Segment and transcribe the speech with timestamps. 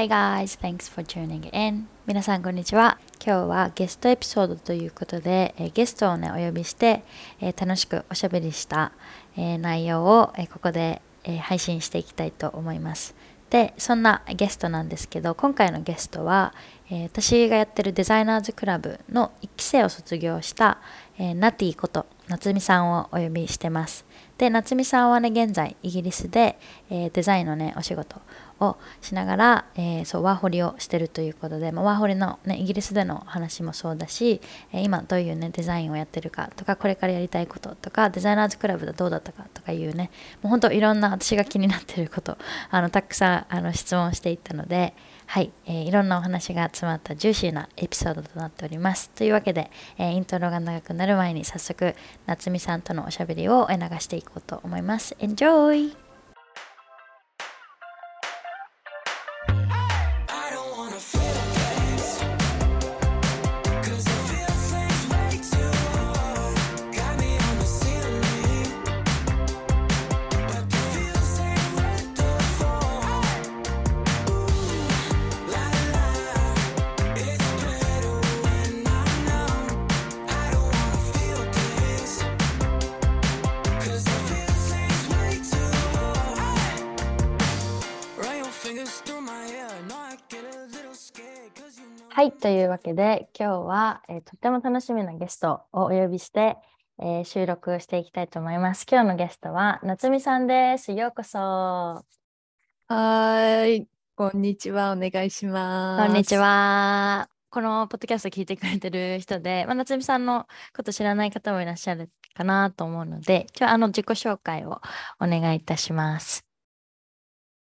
[0.00, 1.86] Hi guys, thanks for tuning in.
[2.06, 2.98] 皆さんこんにちは。
[3.22, 7.04] 今日はゲストエピソードということで、えゲストをねお呼びして、
[7.38, 8.92] え楽しくおしゃべりした、
[9.36, 13.14] え内容を、えここで、え配信していきたいと思います。
[13.50, 16.54] で、そんなゲストなんですけど、今回のゲストは、
[16.90, 20.78] え私がやってるデザイナーズクラブの1期生を卒業した、
[21.18, 24.06] えナティこと夏美さんをお呼びしてます。
[24.40, 26.58] で、夏美さんはね、現在イギリスで、
[26.88, 28.16] えーデザインのね、お仕事
[28.58, 34.40] をしながら、えーそうワーホリをしてるということで、まあ、ワーホリの、ね、イギリスでの話もそうだし、
[34.72, 42.38] えー今どういう、ね、デザインをやってるかとかこれからやりたいこととかデザイナーズクラブでどうだったかとかいうねもう本当いろんな私が気になってること
[42.70, 44.94] あのたくさんあの質問していったので、
[45.30, 51.94] はいえーいろんなお話が詰まったジューシーなエピソードとなっておりますというわけで、えーイントロが長くなる前に早速
[52.26, 56.09] 夏美さんとのおしゃべりを流していこうと思います Enjoy!
[92.36, 96.56] い、というわけで今日は、えーとっても楽しみなゲストをお呼びして、
[96.98, 98.86] えー収録していきたいと思います。
[98.90, 100.92] 今日のゲストは夏美さんです。
[100.92, 101.38] ようこそ。
[101.38, 106.06] はーい、こんにちは、お願いします。
[106.06, 106.36] こんにち。
[106.36, 107.28] は。
[107.50, 114.80] このポッドキャスト聞いてくれてる人で、まあ、夏美さんのこと知らない方もいらっしゃるかなと思うので、今日はあの自己紹介を
[115.20, 116.49] お願いいたします。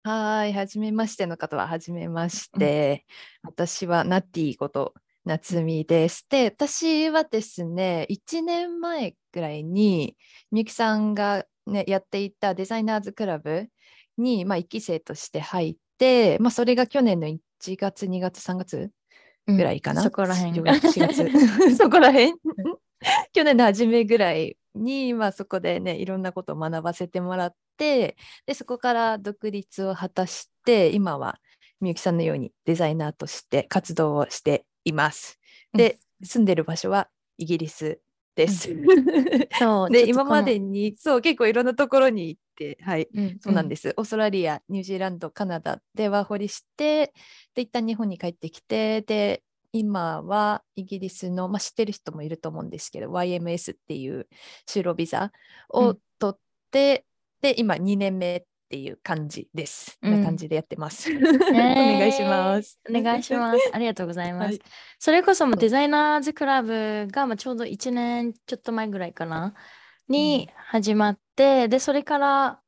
[0.09, 3.05] はーい、はじめましての方ははじめまして。
[3.42, 4.95] 私はナッティこと
[5.27, 6.27] 夏美です。
[6.31, 10.17] で、私はですね、1年前ぐらいに
[10.51, 13.68] みゆきさんがね、やっていたデザイナーズクラブ
[14.17, 17.39] に、まあ、1期生として入って、まあ、それが去年の1
[17.77, 18.91] 月、2月、3月
[19.47, 20.02] ぐらいかな。
[20.02, 22.33] そこら辺4月、4月 そこら辺
[23.35, 28.16] 去年の初めぐらいに、まあ、そこでね、いろんなことを学ばせてもらって、
[28.46, 31.39] で、そこから独立を果たして、今は
[31.80, 35.38] みゆきさんのようにデザイナーとして活動をしています。
[35.72, 38.00] で、住んでる場所はイギリス
[38.34, 38.70] です。
[39.58, 43.08] そうで、今まで、に、そう、結構いろんなところに行って、はい、
[43.40, 43.94] そうなんでです。
[43.96, 47.12] オーストラリア、ニュージーランド、カナダでワーホリして、
[47.55, 49.42] で、一旦日本に帰ってきて、で、
[49.78, 54.27] 今はイギリスの、まあ、知ってる人もいると思うんですけど、YMS っていう
[54.66, 55.33] 就労ビザ
[55.70, 56.40] をうん取っ
[56.70, 57.05] て、
[57.40, 59.98] で、今2年目っていう感じです。
[60.02, 61.11] うんな感じでやってます。
[61.14, 61.38] おす。
[61.52, 62.80] 願いします。
[62.88, 63.58] お願いします。
[63.72, 64.46] ありがとうございます。
[64.46, 64.61] はい
[64.98, 69.55] それこそもデザイナーズクラブがまあちょうど1年ちょっと前ぐらいかな？
[70.08, 72.61] に始まって、で、それから、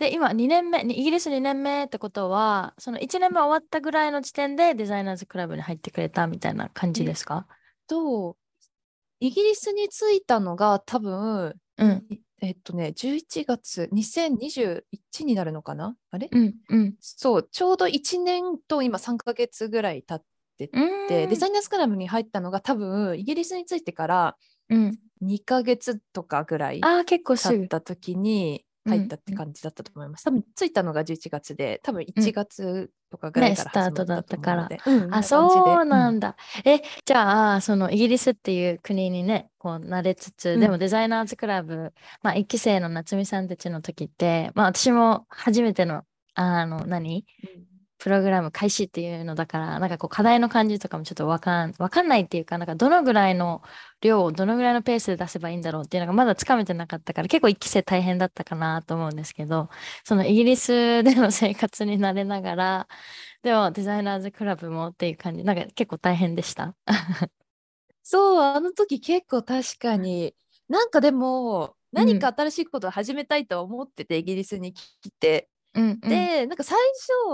[0.00, 7.46] で、今2年目、にイギリス2年目ってことは、その1年目終わったぐらいの時点でデザイナーズクラブに入ってくれたみたいな感じですか？
[7.86, 8.38] と、
[9.20, 12.06] イギリスに着いたのが多分、うん。
[12.08, 15.94] いえっとね、11月、2021になるのかな？
[16.10, 16.30] あれ？
[16.32, 16.54] うん。
[16.70, 16.94] うん。
[17.00, 20.22] そう、ちょうど1年と今3ヶ月ぐらい経っ
[20.56, 21.28] てて、うん。
[21.28, 24.36] デザイナーズクラブに入ったのが多分イギリスに着いてから
[24.70, 24.98] うん。
[25.20, 27.58] 2ヶ月とかぐらいああ、結構すぐ。
[27.58, 30.24] 経った時にうん入ったって感じだったと思います。
[30.24, 32.24] 多分着いたのが11月で、多分うん。
[32.24, 36.20] 1月とかぐらいねからスタート始まったと思うんあ、そうなうんん。
[36.20, 36.36] だ。
[36.64, 40.60] え、じゃあ、そのイギリスっていう国にね、こう慣れつつ、うん。
[40.60, 41.92] でもデザイナーズクラブ、
[42.22, 46.04] まあ、1期生の夏美さんたちの時って、まあ、私も初めての、
[46.34, 47.26] あの、何
[48.00, 53.62] プログラム開始っていうのだから、なんかこう課題の感じとかもちょっとわかん、わかんないっていうか、なんかどのぐらいの
[54.00, 59.68] 量をどのぐらいのペースで出せばいいんだろうっていうのがまだつかめてなかったから、結構一期生大変だったかなと思うんですけど、
[60.04, 62.88] そのイギリスでの生活に慣れながら、
[63.42, 66.74] でもデザイナーズクラブもっていう感じ、なんか結構大変でした？
[68.02, 70.34] そう、あの時結構確かに、
[70.68, 75.49] なんかでも、何か新しいことを始めたいとは思ってて、イギリスに来て。
[75.74, 76.78] うんうん、で、なんか最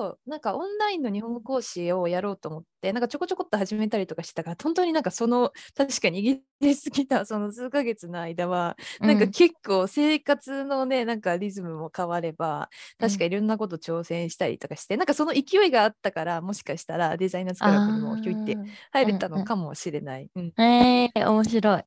[0.01, 12.69] 初、なんかオンラインの日本語講師をやろうと思って、なんかちょこちょこっと始めたりとかしてたから、本当になんかその、 確かにイギリス来たその数ヶ月の間は、なんか結構生活のね、なんかリズムも変われば、
[12.99, 18.59] 確かいろんなこと挑戦したりとかして、なんかその勢いがあったから、もしかしたらデザイナーズクラブにもひょいって
[18.93, 19.39] 入れたうんうん。
[19.41, 20.31] のかもしれない。
[20.35, 20.53] うん。
[20.59, 21.85] えー、面白い。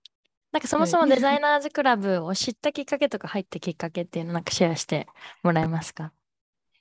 [0.52, 5.08] なんかそもそもはいデザイ ナーズクラブを知ったきっかけとか入ったきっかけっていうのなんかシェアして
[5.44, 6.12] もらえますか？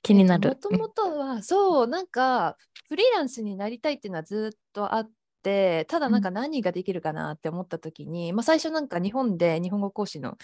[0.01, 0.49] 気になる。
[0.49, 2.57] もともとは、そう、なんか、
[2.89, 5.09] フリーランスになりたいっていうのはずっとあっ
[5.43, 10.37] てただなんか何ができるかなって思った時に、まあ、最初なんか日本で日本語講師の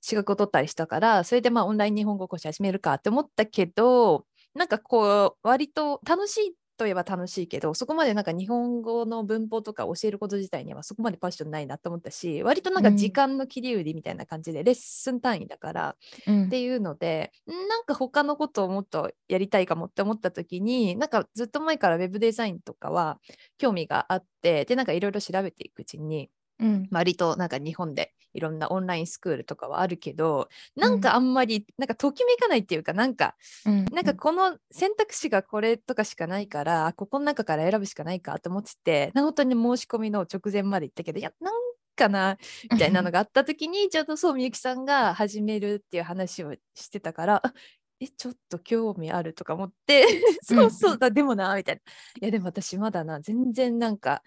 [0.00, 4.24] 資格を取ったりしたからそれでまあオンライン日本語講師始めるかって思ったけど
[4.54, 15.96] なんかこう割と楽しいといえば楽しいけどそこまでなんか日本語の文法とか教えること自体にはそこまでパッションないなと思ったし割となんか時間の切り売りみたいな感じでレッスン単位だから、
[16.26, 16.44] うん。
[16.46, 23.18] っていうのでなんか他のことをもっとやりたいかもって思った時になんかずっと前からウェブデザインとかは
[23.58, 26.30] 興味があってでなんかいろいろ調べていくうちに
[26.60, 26.88] うん。
[26.90, 33.84] 割となんか日本でいろんなオンラインスクールとかはあるけどなんかあんまりなんかときめかないっていうかなんかうん。
[33.86, 41.54] なんかこの選択肢がこれとかしかないからあここの中から選ぶしかないかと思ってて本当に申し込みの直前まで行ったけどいやなん
[41.96, 42.38] かな
[42.70, 47.52] みたいなのがあった時にちょうどそうみゆきさんが始めるっていう話をしてたからあ
[48.00, 50.06] えちょっと興味あるとか思って
[50.42, 51.80] そうそうだでもなみたいな。
[52.20, 54.22] いやでも私まだな全然なんか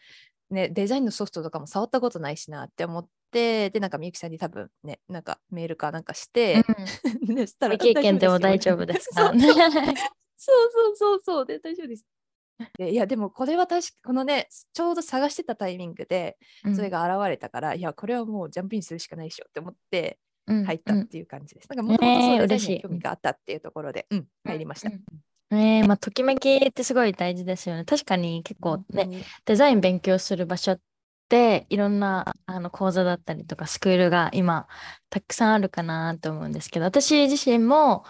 [0.53, 6.63] ねデザインのソフトとかも触ったことないしなって思ってでなんかみゆきさんに多分ねなんかメールかなんかして、
[7.27, 9.48] ねしたら未経験でも大丈夫ですかね。
[10.38, 10.95] そうそう。
[10.95, 12.06] そうそうで大丈夫です。
[12.77, 16.38] でいやでもこれは確かこのねちょうど探してたタイミングで
[16.75, 21.68] それが現れたから、いやこれはもうジャンプインするしかないでしょって思って入ったっていう感じです。
[21.69, 24.92] なんかもともとそういに興味があったっていうところで、うん、入りました。
[25.51, 27.86] うんねえまあ、ときめきってすごい大事ですよね。
[27.86, 30.80] 確かに結構ね、ね、デザイン勉強する場所っ
[31.30, 34.68] ていろんなあの講座だったりとかスクールが今
[35.09, 38.03] たくさんあるかなと思うんですけど私自身も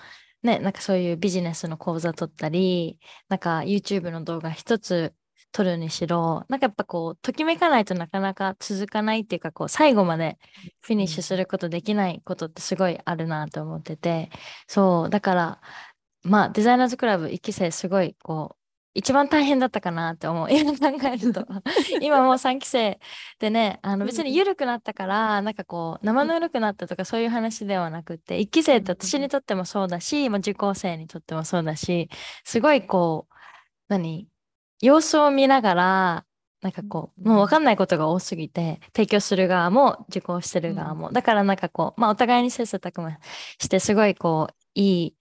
[0.43, 2.99] ねなんかそういうビジネスの講座取ったり
[3.29, 5.13] なんか YouTube の動画一つ
[5.51, 10.37] 撮るにしろなんかやっぱこうときめかないとなかなか続かないっていうかこう最後まで
[10.81, 14.29] フィニッシュすることできないことってすごいあるなと思ってて。
[14.67, 15.61] そうだから
[16.23, 18.55] まあデザイナーズクラブ1期生すごいこう
[18.93, 20.47] 一番大変だったかなって思う。
[20.51, 21.45] 今考えると。
[22.01, 22.99] 今もう3期生
[23.39, 32.09] でねあの別に緩くなったからなんかこう生ぬるくなったとかそういう話ではなくて1期生って私にとってもそうだしもう受講生にとってもそうだし
[32.43, 33.33] すごいこう
[33.87, 34.27] 何
[34.81, 36.25] 様子を見ながら
[36.61, 41.11] なんかこう、もう分かんないことが多すぎて、提供する側も受講してる側も。
[41.11, 43.17] だからなんかこう、まあお互いに切磋琢磨
[43.59, 45.15] して、すごいこう、いい、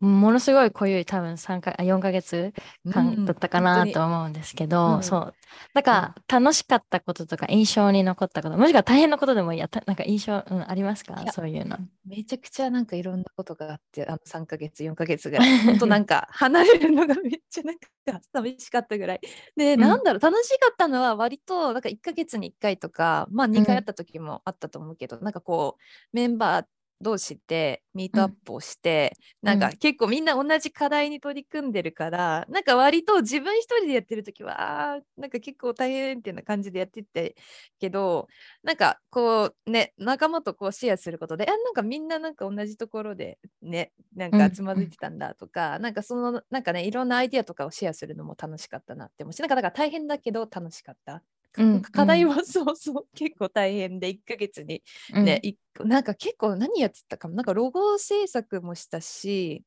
[0.00, 5.02] ものすごい濃い多分3か、あ4ヶ月間だったかなと思うんですけど、うん。
[5.02, 5.36] そう。
[5.74, 9.58] だから楽しかったこととか印象に残ったこと、もしくは大変なことでもいい。
[9.60, 11.24] や、たなんか印象、うん、ありますか？
[11.28, 11.78] そういうの。
[12.04, 17.88] めちゃくちゃなんかいろんなことがあって、あの3ヶ月、4ヶ月ぐらい、 本当なんか離れるのがめっちゃなんか
[18.32, 19.20] 寂しかったぐらい。
[19.56, 19.84] で、うん。
[19.86, 23.78] なんだろう、楽しかったのは割となんか1ヶ月に1回とか、まあ2回うん。
[23.78, 25.82] あった時もあったと思うけど、なんかこう、
[26.16, 26.66] メンバー
[27.00, 37.36] 同士でミートアップをして、なんかうん結構みんな同じ課題に取り組んでるから、なんか割と自分一人でやってる時は、なんか結構大変っていうような感じでやってて
[37.78, 38.28] けど、
[38.62, 44.46] なんかこうね仲間とこうシェアすることであなんかみんななんか同じところでねなんうん。
[44.46, 51.22] かつまずいてたんだとか、なんかそのなんかねいろんなアイディアとかをシェアするのも楽しかったなって思うしなんかだから大変だけど楽しかった。
[51.58, 54.82] うん課題はそうそう結構大変で1ヶ月に。
[55.14, 55.88] うん。
[55.88, 57.34] なんか結構何やってたかも。
[57.34, 59.62] なんかロゴ制作もしたし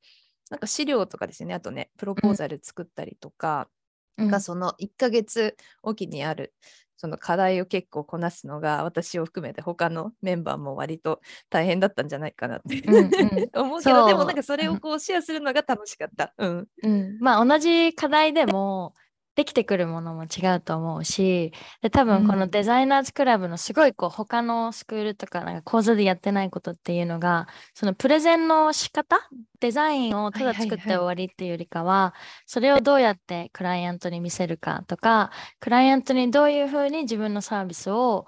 [0.50, 1.56] なんか資料とかですよね。
[1.56, 3.70] あとねプロポーザル作ったりとか、
[4.18, 4.28] うん。
[4.28, 6.54] がその1ヶ月おきにある
[6.98, 13.10] その課題を結構こなすのが私を含めて他のメンバーも割と大変だったんじゃないかなって、うんうん。
[13.56, 16.34] 思うけどでもなんかそれをこうシェアするのが楽しかった。
[16.38, 18.94] うん、うん、まあ同じ課題でも
[19.40, 29.16] できてくるものも違うと思うしで多分このうんデザイナーズクラブのすごいこう他のスクールとかなんか講座でやってないことっていうのがそのプレゼンの仕方
[29.62, 32.14] デザインをただ作って終わりっていうよりかは
[32.46, 35.32] それをどうやってクライアントに見せるかとか
[35.62, 38.28] クライアントにどういうふうに自分のサービスを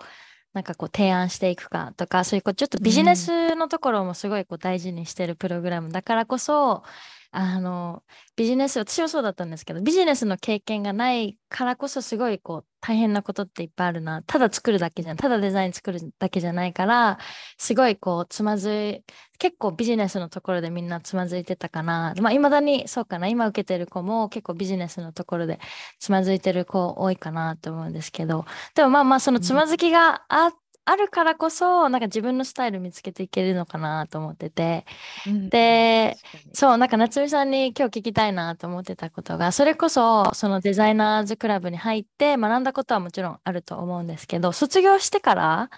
[0.54, 6.84] なんかこう提案していくかとかそういうこうちょっとビジネスのところもすごいこう大事にしてるプログラムだからこそ
[7.32, 8.04] あの
[8.36, 14.24] ビジネス私もそうだったんですけどビジネスの経験がないからこそすごいこう大変なことっていっぱいあるな。
[14.24, 15.18] ただ作るだけじゃん。
[15.18, 17.20] ただデザイン作るだけじゃないから
[17.58, 19.04] すごいこうつまずい
[19.38, 22.14] 結構ビジネスのところでみんなつまずいてたかな。
[22.20, 23.28] まあいまだにそうかな。
[23.28, 25.60] 今受けてる子も結構ビジネスのところで
[26.00, 28.46] つまずいてる子多いかなと思うんですけど。
[28.76, 30.54] でもまあまあそのつまずきがあっ,、
[30.86, 34.86] あるからこそなんか自分のスタイル見つけていけるのかなと思ってて。
[35.28, 36.18] うんで
[36.54, 45.70] そうなんか夏美さんに今日聞きたいなと思ってたことがそれこそそのデザイナーズクラブに入って学んだことはもちろんあると思うんですけど卒業してから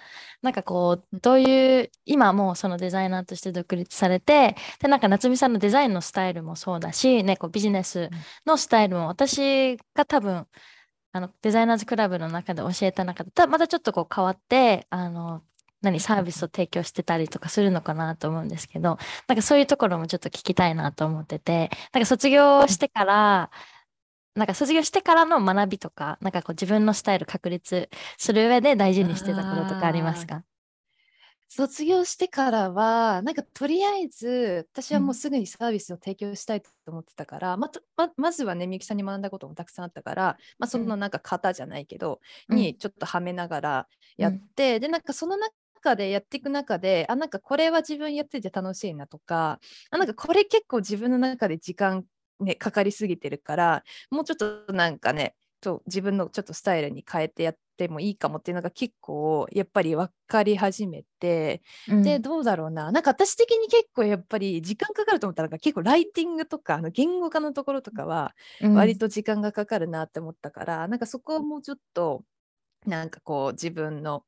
[0.42, 8.10] なんかこうどういう今もうそのデザイナーとして独立されてでなんか夏美さんのデザインのスタイルもそうだし、ね、こうビジネス
[8.46, 10.46] のスタイルも私が多分
[11.14, 15.42] あのデザイナーズクラブの中で教えた中でたまたちょっとこう変わってあの
[15.80, 23.50] 何サービスを提供してたりとかするのかなと思うんですけどなんかそういうところもちょっと聞きたいなと思っててなんか卒業してから
[24.34, 30.42] なんか卒業してからの学びとかなんかこう自分のスタイル確立する上で大事にしてたこととかありますか？
[31.56, 42.56] 卒業してからはなんかとりあえず私はもうすぐにサービスを提供したいと思ってたから、まとままずはねみゆきさんに学んだこともたくさんあったから、まあ、そのなんか型じゃないけど、うん。
[42.56, 52.04] にちょっとはめながらやって、でなんかその中でやっていく中であなんかこれは自分やってて楽しいなとかあなんかこれ結構自分の中で時間、
[52.40, 62.02] ね、かかりすぎてるからもうちょっとなんかねと自分のちょっとスタイルに変えてやってもいいかもっていうのが結構やっぱり分かり始めて、うん。
[62.02, 62.92] でどうだろうな。
[62.92, 68.74] なんか私的に結構やっぱり時間かかると思ったら結構ライティングとかあの言語化のところとかはうん。
[68.74, 72.22] 割と時間がかかるなって思ったから、なんかそこはもうちょっと
[72.86, 74.24] なんかこう自分の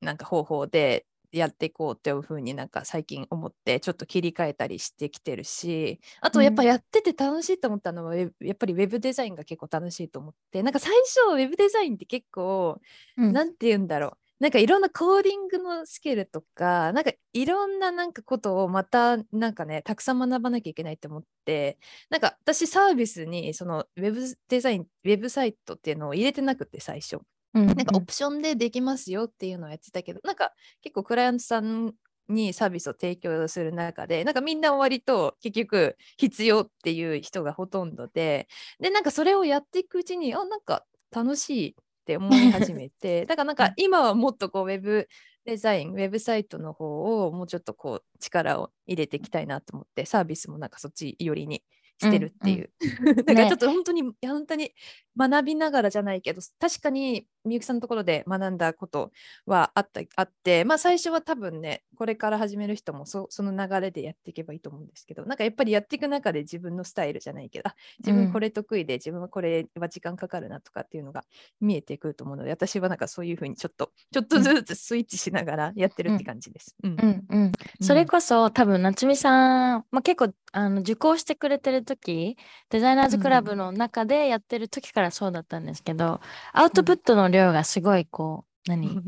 [0.00, 12.80] なんか方法でやっていこうっていうふうになんか最近思ってちょっと切り替えたりしてきてるしあとやっぱうんやってて楽しいと思ったのは、ウェブやっぱりウェブデザインが結構楽しいと思ってなんか最初ウェブデザインって結構
[13.16, 14.12] うんなんて言うんだろう。
[14.38, 21.78] なんかいろんなコーディングのスキルとか、なんかいろんななんかことをまたなんかね、たくさん学ばなきゃいけないって思って、
[22.10, 27.20] なんか私サービスにそのウェブデザイン、ウェブサイトっていうのを入れてなくて最初。
[27.56, 31.94] うんなんかオプションでできますよっていうのをやってたけど、なんか結構クライアントさん
[32.28, 38.48] にサービスを提供する中で、なんかみんな割と結局必要っていう人がほとんどで、
[38.80, 45.08] で、なんかそれをやっていくうちに、あ、なんか楽しいって思い始めて、 だからなんか今はもっとこうウェブ
[45.44, 51.62] デザイン、ウェブサイトの方をもうちょっとこう力を入れていきたいなと思って、サービスもなんかそっち寄りに
[51.98, 52.70] してるっていう。
[53.24, 54.72] なん かちょっと本当に、いや本当に
[55.16, 59.12] 学びながらじゃないけど、確かにみゆきさんのところで学んだこと
[59.46, 68.26] はあったあって、まあ最初は多分ね、これから始める人もそその流れでやっていけばいいと思うんですけど、なんかやっぱりやっていく中で自分のスタイルじゃないけど、あ自うん。
[68.26, 71.24] 分これ得意で、自分はこれは時間かかるなとかっていうのが
[71.60, 76.74] 見えてくると思うので、私はなんかそういうふうにちょっと、ちょっとずつスイッチしながらやってるって感じです。
[76.82, 76.96] うん。
[76.96, 82.36] うんうん、それこそ多分夏美さん、まあ、結構あの受講してくれてる時
[82.70, 86.20] デザイナーズクラブの中でやってる時からそうだったんですけど、
[86.52, 89.00] アウトプットの量がすごいこう何？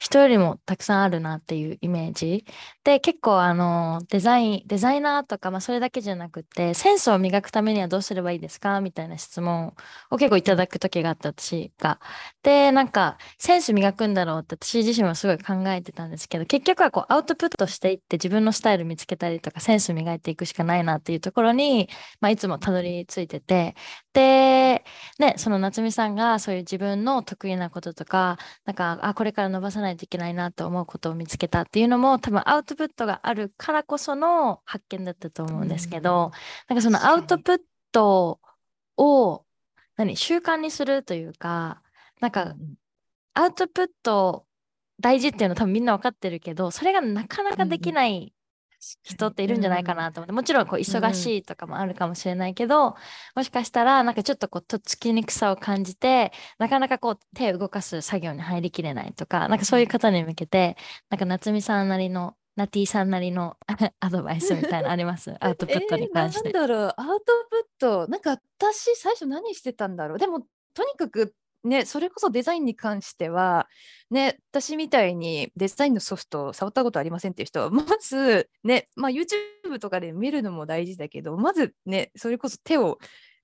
[0.00, 2.44] 人よりもたくさんあるなっていうイメージ。
[2.82, 8.82] で結構あのデザインデザイナーとか、まあ、それだけじゃなくてセンスを磨くためにはどうすればいいですか？
[8.82, 9.72] みたいな質問
[10.10, 12.00] を結構いただく時があった私が。
[12.42, 21.88] でなんかセンス磨くんだろうって私自身もすごい考えてたんですけど結局はこうアウトプットしていって自分のスタイル見つけたりとかセンス磨いていくしかないなっていうところに、
[22.20, 23.74] まあ、いつもたどり着いてて
[24.20, 36.32] ねその夏美さんがそういう自分の得意なこととかなんかあこれから伸ばさないといけないなと思うことを見つけたっていうのも多分アウトプットがあるからこその発見だったと思うんですけど、
[36.68, 37.60] なんかそのアウトプッ
[37.92, 38.40] ト
[38.96, 39.44] を
[39.96, 41.82] 何習慣にするというか
[42.20, 42.54] なんか
[43.34, 44.46] アウトプット
[45.00, 48.33] 大事っていうの多分みんな分かってるけどそれがなかなかできない
[49.02, 52.96] 人っているんじゃないかなと思って、もちろんこう忙しいとかもあるかもしれないけど、
[53.34, 60.76] もしかしたらなんかちょっとこうとっつきにくさを感じてなかなかこう手を動かす作業に入りきれないとかなんかそういう方に向けて
[61.10, 63.56] なんか夏美さんなりのナティさんなりの
[64.00, 65.34] アドバイスみたいなのあります？
[65.44, 66.48] アウトプットに関して。
[66.48, 70.18] えーなんだろう、アウトプット、なんか私、最初何してたんだろう。
[70.18, 70.40] でも、
[70.72, 71.34] とにかく、
[71.64, 73.68] ね、それこそデザインに関しては、
[74.10, 82.98] ね、私みたいにデザインのソフトを触ったことありませんっていう人は、 まず、ね、まあ、YouTube とかで見るのも大事だけど、まずね、それこそ手を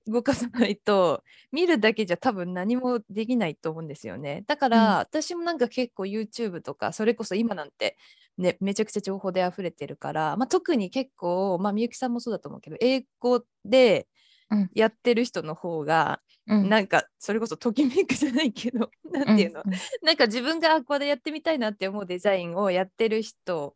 [0.07, 4.43] 動かさないと、見るだけじゃ多分何もできないと思うんですよね。
[4.47, 7.97] だから、私もなんか結構 YouTube とか、それこそ今なんて、
[8.37, 14.07] ね、めちゃくちゃ情報で溢れてるから、まあ、特に結構、まあ、みゆきさんもそうだと思うけど英語で
[14.49, 16.69] うんやってる人の方が、うん。
[16.69, 19.71] なんかそれこそときめくじゃないけど なんていうの、うん
[20.01, 23.75] なんか自分があこれやってみたいなって思うデザインをやってる人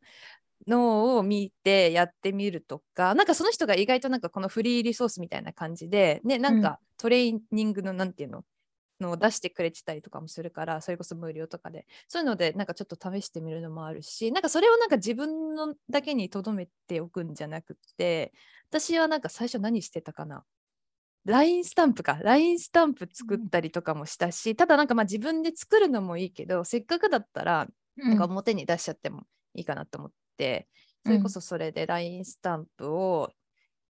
[0.68, 8.44] のを見てやってみるとかなんかその人が意外となんかこのフリーリソースみたいな感じでねなんかトレーニングのなんていうの？
[9.02, 11.86] のを出してくれてたりとかもするからそれこそ無料とかで。
[12.08, 18.32] そういうのでなんかちょっと試してみるのもあるしなんかそれをなんか自分のだけに留めておくんじゃなくって
[18.70, 20.46] 私はなんか最初何してたかな？
[21.26, 22.20] LINE スタンプか。
[22.22, 27.68] LINE スタンプ作ったりとかもしたし、ただなんかまあ自分で作るのもいいけどせっかくだったら
[27.98, 30.68] なんか表に出しちゃってもいいかなと思って、
[31.04, 33.32] それこそそれで LINE スタンプを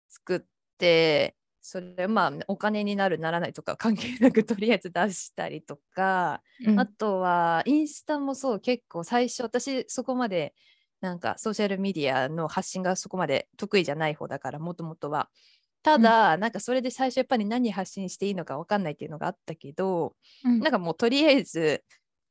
[0.10, 0.40] 作っ
[0.78, 6.80] て、それまあお金になるならないとか関係なくとりあえず出したりとか、うん。
[6.80, 10.54] あとはインスタもそう結構最初私そこまで
[11.02, 15.30] なんかソーシャルメディアの発信がそこまで得意じゃない方だからもともとは。
[15.84, 20.60] ただ、なんかそれで最初やっぱり何発信していいのか分かんないっていうのがあったけど、うん。
[20.60, 21.84] なんかもうとりあえず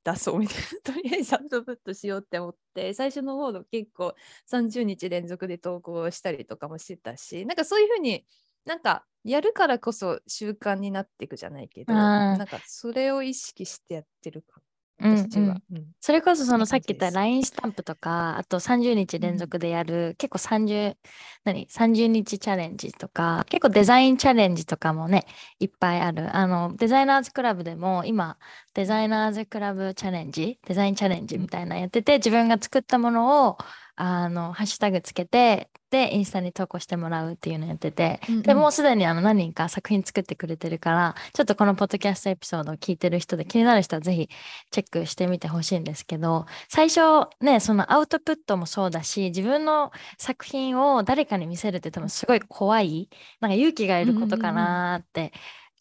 [0.04, 4.14] 出そうみたいな、 とりあえずアウトプットしようって思って、最初の方の結構
[4.50, 8.26] 30日連続で投稿したりとかもしてたし、なんかそういうふうに
[8.64, 14.71] なんかやるからこそ習慣になっていくじゃないけど、あーなんかそれを意識してやってるか、うん
[15.10, 15.60] 私は。
[15.70, 20.96] うんうんそれこそそのさっき言った LINE スタンプとか、あと30日連続でやる、結構30、
[21.44, 25.26] 何 ?30 日チャレンジとか、結構デザインチャレンジとかもね、
[25.60, 26.36] いっぱいある。
[26.36, 28.36] あの、デザイナーズクラブでも今、
[28.74, 33.58] デザイナーズクラブチャレンジ、デザインチャレンジみたいなのやってて、自分が作ったものを、
[33.96, 38.58] あの、ハッシュタグつけて、で、インスタに投稿してもらうっていうのやってて、でうんうん。
[38.62, 44.30] もうすでにあの何人か作品作ってくれてるから、ちょっとこのポッドキャストエピソードを聞いてる人で気になる人はぜひ
[44.70, 53.10] チェックしてみてほしいんですけど、最初ね、そのアウトプットもそうだし、自分の作品を誰かに見せるって多分すごい怖い、
[53.40, 55.32] なんか勇気がいることかなーって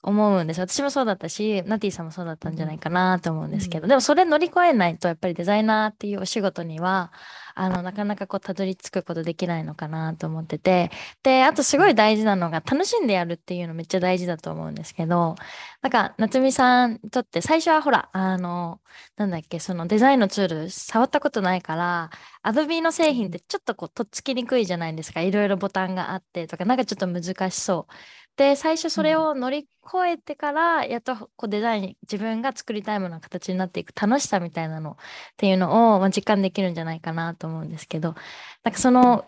[0.04, 0.66] 思うんですよ。
[0.68, 7.12] 私もそうだったし、ナティさんもそうだったんじゃないかなと思うんですけど、でもそれ乗り越えないとやっぱりデザイナーっていうお仕事には、
[7.54, 10.90] あの、なかなかこうたどり着くことできないのかなと思ってて、
[11.24, 15.36] で、あとすごい大事なのが楽しんでやるっていうのめっちゃ大事だと思うんですけど、
[15.82, 18.82] なんか夏美さんにとって最初はほら、あの、
[19.18, 22.10] なんだっけ、そのデザインのツール触ったことないから、
[22.44, 25.22] Adobe の製品ってちょっとこうとっつきにくいじゃないですか。
[25.22, 27.94] いろいろボタンがあってとか、なんかちょっと難しそう。
[28.38, 34.96] で、最初それを乗り越えてから、やっとこうデザイン、自分が作りたいものが形になっていく楽しさみたいなのっ
[35.38, 38.16] ていうのを、まあ、実感できるんじゃないかなと思うんですけど、
[38.64, 39.26] なんかその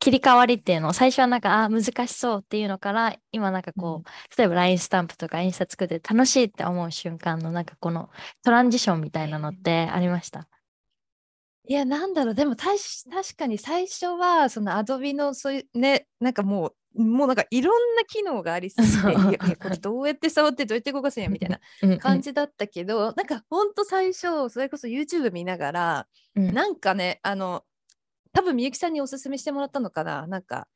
[0.00, 8.10] 切り替わりっていうのを最初はなんか、あー難しそうっていうのから、今なんかこう、例えば LINE スタンプとかインスタ作って楽しいって思う瞬間のなんかこの
[8.44, 10.48] トランジションみたいなのってありました？
[11.68, 27.64] いや、なんだろう、でもたし確かに最初は、その Adobe のそういうね、なんかもう、もうなんかいろんな機能がありすぎて、 そういやいや、これどうやって触ってどうやって動かすんやみたいなうんうん感じだったけど、なんかほんと最初、それこそ YouTube 見ながら、うんなんかね、あの、
[28.32, 30.68] 多分みゆきさんにおすすめしてもらったのかな、なんか、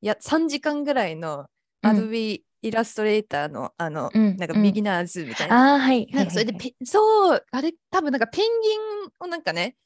[0.00, 1.46] いや、3時間ぐらいの
[1.82, 5.72] うん Adobe イラストレーターの、あの、うんなんかうんビギナーズみたいな。
[5.72, 6.06] ああ、はい。
[6.10, 8.80] なんかそれではいはいペ、そう、あれ、多分なんかペンギン
[9.20, 9.76] をなんかね、はいうん。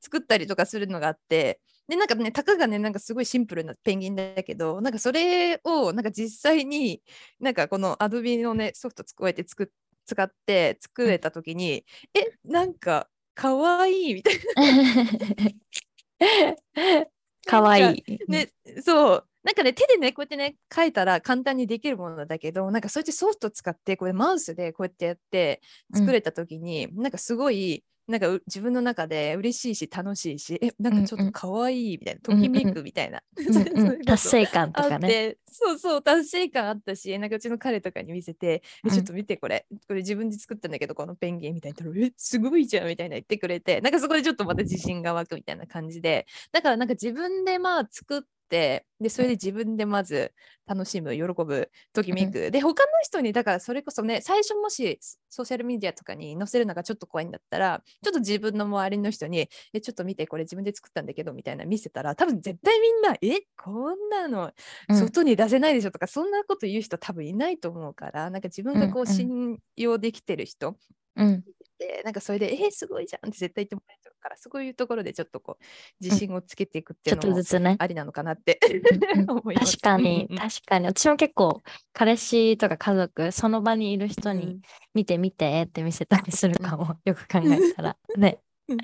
[0.00, 1.60] 作ったりとかするのがあって。
[1.88, 7.02] でなんかねたかがねなんかすごいシンプルなペンギンだけどなんかそれをなんか実際に
[7.40, 9.66] なんかこの Adobe のねソフトこうやって作っ
[10.06, 14.34] 使って作れた時に、えなんかかわいいみたい
[17.46, 17.84] かわいい。
[18.28, 19.28] なねそう。
[19.42, 25.60] なんかね手でねこうやってね書いたら簡単にできるものだけどなんかそうやってソフト使ってこれマウスでこうやってやって
[25.92, 33.22] 作れた時に、なんかすごいなんかう自分の中で嬉しいし楽しいしえなんかちょっとかわいいみたいな、ときめくみたいな、
[34.06, 35.36] 達成感とあかね。
[35.46, 39.66] そうそう達成感あったしなんかうちの彼とかに見せて、えちょっと見てこれ。
[39.86, 46.26] これ自分で作ったんだけどこのペンギンみたいなえすごいじゃんみたいな言ってくれてなんかそこでちょっとまた自信が湧くみたいな感じで。
[46.52, 50.32] だからなんか自分でまあ作ってでそれで自分でまず
[50.66, 54.98] 楽しむ喜ぶときめく、で他の人にだからそれこそね最初もし
[55.30, 64.52] ソーシャルメディアとかに載せるのがちょっと怖いんだったらちょっと自分の周りの人にえちょっと見てこれ自分で作ったんだけどみたいな見せたら多分絶対みんなえこんなの
[64.88, 64.96] うん。
[64.96, 70.76] 外に出せないでしょとか、そんなこと言う人多分いないと思うからなんか自分がこうんうんう信用できてる人
[71.16, 71.44] うん。
[71.82, 75.64] でなんかそれでえー、すごいじゃんって絶対言ってもらえちゃうからそういうところでちょっとこう
[76.00, 77.76] 自信をつけていくってちょっいうのもとずつね。
[77.78, 78.60] ありなのかなって
[79.28, 79.78] 思います。
[79.78, 80.86] 確かに確かに。
[80.86, 81.60] 私も結構
[81.92, 84.60] 彼氏とか家族その場にいる人に
[84.94, 87.96] 見て見てって見せたりするかも、よく考えたら。
[88.16, 88.38] ね。
[88.68, 88.78] うん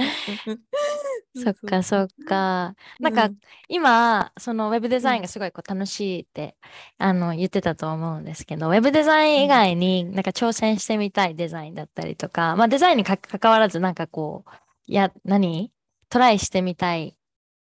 [1.35, 2.75] そっかそっか。
[2.99, 3.31] なんか
[3.69, 6.57] 今そのウェブデザインがすごいこう楽しいって
[6.99, 14.51] あの言ってたと思うんですけどウェブデザイン以外になんか挑戦してみたいデザインだったりとかまあデザインにか関わらずなんかこう
[14.87, 15.71] いや何？
[16.11, 17.15] トライしてみたい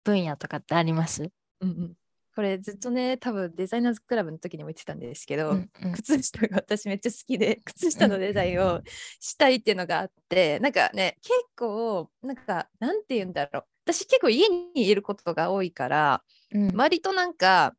[0.04, 1.30] 分野とかってあります？
[1.62, 1.94] うんうん
[2.36, 5.92] これずっとね多分デザイナーズクラブの時にも言ってたんですけど、うんうん。
[5.94, 8.82] 靴下が私めっちゃ好きで 靴下のデザインを
[9.20, 13.66] したいっていうのがあって、なんかね結構なんかなんて言うんだろう。
[13.86, 16.76] 私結構家にいることが多いからうん。
[16.76, 17.76] 割となんか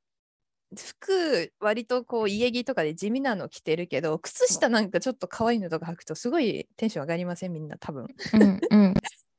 [0.76, 7.52] 服割とこう家着とかで地味なの着てるけど靴下なんかちょっと可愛いのとか履くとすごいテンション上がりません？
[7.52, 8.06] みんな多分。
[8.34, 8.94] うんうん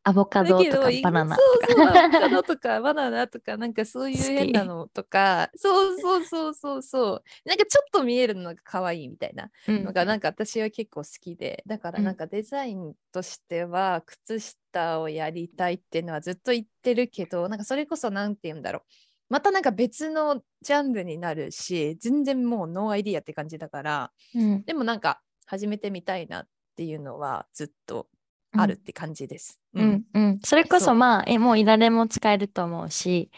[0.05, 7.23] アボカドとかバナナそうそうアボカドとかバナナとかなんかそういう変なのとかそうそうそうそうそう。
[7.45, 9.83] なんかちょっと見えるのが可愛いみたいなうん。
[9.85, 11.63] のがなんか私は結構好きで。
[11.65, 12.05] だからうん。
[12.05, 18.81] なんかデザインとしては靴下をやりたいっていうのはずっと言ってるけどなんかそれこそなんて言うんだろう。
[19.29, 24.63] またなんか別のジャンルになるし全然もうノーアイディアって感じだからうん。
[24.63, 28.07] でもなんか始めてみたいなっていうのはずっと
[28.55, 29.59] あるって感じです。
[29.73, 30.03] うん。
[30.13, 33.31] うん、それこそまあえもういられも使えると思うし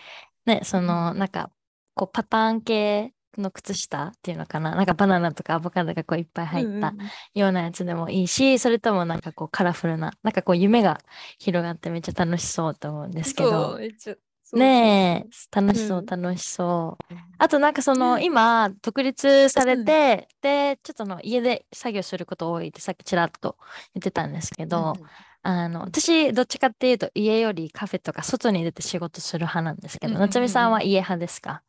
[0.46, 1.20] ねそのうん。
[1.20, 1.50] なんか
[1.94, 4.76] こうパターン系の靴下っていうのかな？
[4.76, 6.90] なんかバナナとかアボカドがこういっぱい入ったうんうん
[7.34, 11.00] ようなやつでもいいしそれともなんかこうカラフルななんかこう夢が
[11.38, 14.16] 広がってめっちゃ楽しそうと思うんですけそどうめっちゃ
[14.54, 16.08] ねえ楽しそううん。
[16.08, 17.06] 楽しそう。
[17.38, 18.22] あとなんかそのうん。
[18.22, 19.86] 今独立されうん。
[19.86, 23.58] てでちょっとあの家で作業すること多いってさっきちらっと
[23.94, 25.00] 言ってたんですけど、
[25.44, 30.36] あの、私、どっちかっていうと、家よりカフェとか外に出て仕事する派なんですけど、うんうんうんうん。
[30.36, 31.62] 夏美さんは家派ですか？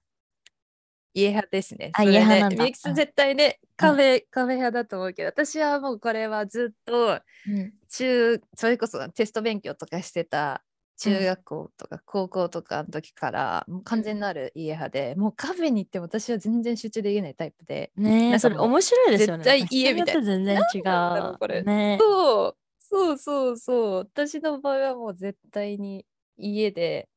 [1.14, 1.94] 家派ですね。
[1.94, 2.56] あ家派なんだ。
[2.56, 7.76] ねみゆきさん絶対ね、カフェ、カフェ派だと思うけど、私はもうこれはずっとうん。
[7.90, 10.64] 中、それこそテスト勉強とかしてた
[10.98, 19.44] 中学校とか高校とかの時から、もう完全なる家派で、もうカフェに行っても私は全然集中できないタイプで、ねそれ面白いですよね。
[19.44, 21.64] 絶対家み全然違なんだろうこれう。
[21.64, 23.94] ねそう、そうそうそう。
[23.98, 26.06] 私の場合はもう絶対に
[26.38, 27.08] 家で、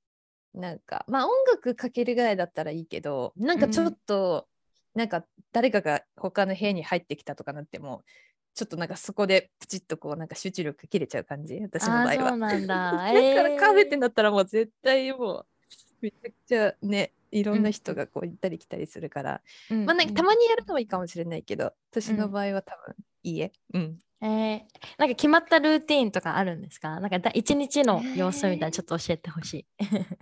[0.54, 4.48] なんか、まあ音楽かけるぐらいだったらいいけど、なんかちょっと、
[4.96, 8.04] なんか誰かが他の部屋に入ってきたとかなっても、
[8.60, 12.32] ちょっとなんかそこでプチッとこうなんか集中力切れちゃう感じ、私の場合は。
[12.32, 12.76] そうなんだ。
[13.14, 15.48] だからカフェってえなったらもう絶対もう、
[16.02, 23.52] めちゃくちゃね、いろんうなん人がこう行ったり来たりするから、ーまあなんかたまにやるのはいいかもしれないけど、私うんの場合は多分家。
[23.74, 24.00] うん。
[24.22, 24.62] えー
[24.98, 27.00] なんか決まったルーティーンとかあるんですか？
[27.00, 29.66] なんかだ一日の様子みたいなえーちょっと教えてほしい。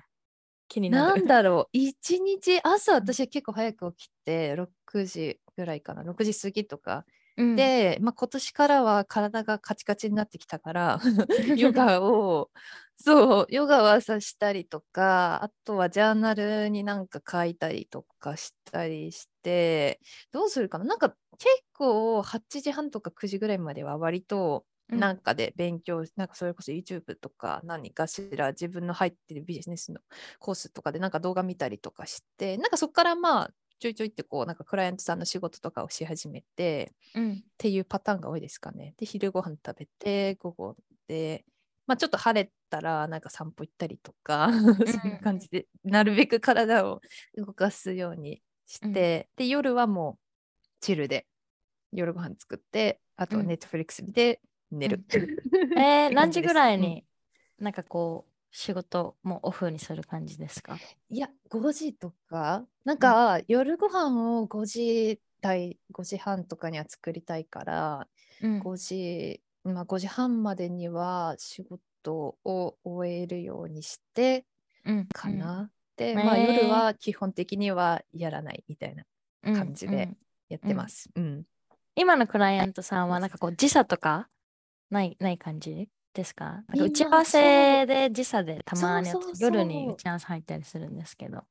[0.70, 1.08] 気になる。
[1.08, 7.06] なんだろう、一日朝私は結構早く起きて、6時ぐらいかな、6時過ぎとか。
[7.38, 11.00] うん、で、まあ、今年からは体がカチカチになってきたから、
[11.56, 12.52] ヨガを、
[12.96, 20.00] そう、ヨガを朝したりとか、あとはジャーナルになんか書いたりとかしたりして、
[20.32, 20.86] どうするかな？
[20.86, 25.00] なんか結構8時半とか9時ぐらいまでは割と、うん。
[25.00, 30.00] なんかで勉強、なんかそれこそ YouTube とか何かしら自分の入ってるビジネスの
[30.40, 37.34] コースとかでなんか動画見たりとかして、なんかそこからまあちょいちょいってこうなんかクライアントさんの仕事とかをし始めてうん。
[37.34, 38.94] っていうパターンが多いですかね。
[38.98, 40.76] で、昼ご飯食べて、午後
[41.08, 41.44] で、
[41.88, 44.52] まあちょっと晴れたらなんか散歩行ったりとか、
[44.86, 47.02] そんな感じで、なるべく体を
[47.36, 50.20] 動かすようにして、で、夜はも
[50.64, 51.26] うチルで
[51.92, 53.48] 夜ご飯作って、あとうん。
[53.48, 55.04] ネットフリックス見て寝る。
[55.76, 57.06] えー何時ぐらいに、
[57.58, 60.78] なんかこう、仕事もオフにする感じですか？
[61.10, 68.08] いや、5時とか、なんか夜ご飯を5時台、5時半とかには作りたいから、
[68.42, 68.60] うん。
[68.62, 74.46] 5時、まあ、5時半までには仕事を終えるようにして
[74.86, 75.70] うんかな。
[75.98, 76.26] で、うん。
[76.26, 79.04] まあ、夜は基本的にはやらないみたいな
[79.44, 81.10] うん感じでうんやってます。
[81.14, 81.44] うん。
[81.98, 84.30] 今のクライアントさんはなんかこう時差とか
[84.90, 86.64] ないない感じですか？
[86.74, 89.10] 打ち合わせで時差でたまに
[89.42, 91.44] 夜に打ち合わせ入ったりするんですけど。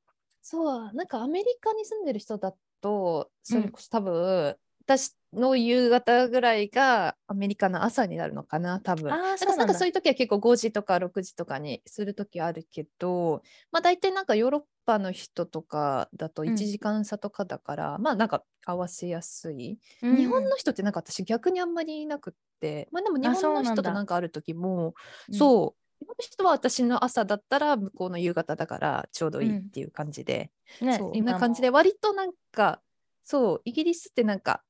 [0.49, 3.63] そう、なんかアメリカに住んでる人だと、そうん。
[3.65, 9.11] れこそ多分、私の夕方ぐらいがアメリカの朝になるのかな、多分。
[9.11, 9.65] あそうなんだ。
[9.65, 16.55] なんかそういう時は結構5時とか6時とかにする時あるけど、まあ大体なんかヨーロッパの人とかだとうん。
[16.55, 19.81] 1時間差とかだから、まあなんか合わせやすい。
[20.01, 24.95] うん日本の人ってなんか私逆にあんまりいなくって、まあでも日あ本の人となんかある時も、
[25.29, 25.37] うん。
[25.37, 29.59] そう、の人は私の朝だったら向こうの夕方だからちょうどいいうん。
[29.59, 32.81] っていう感じで、ね、そう今な感じでも割となんか
[33.23, 34.63] そうイギリスってなんか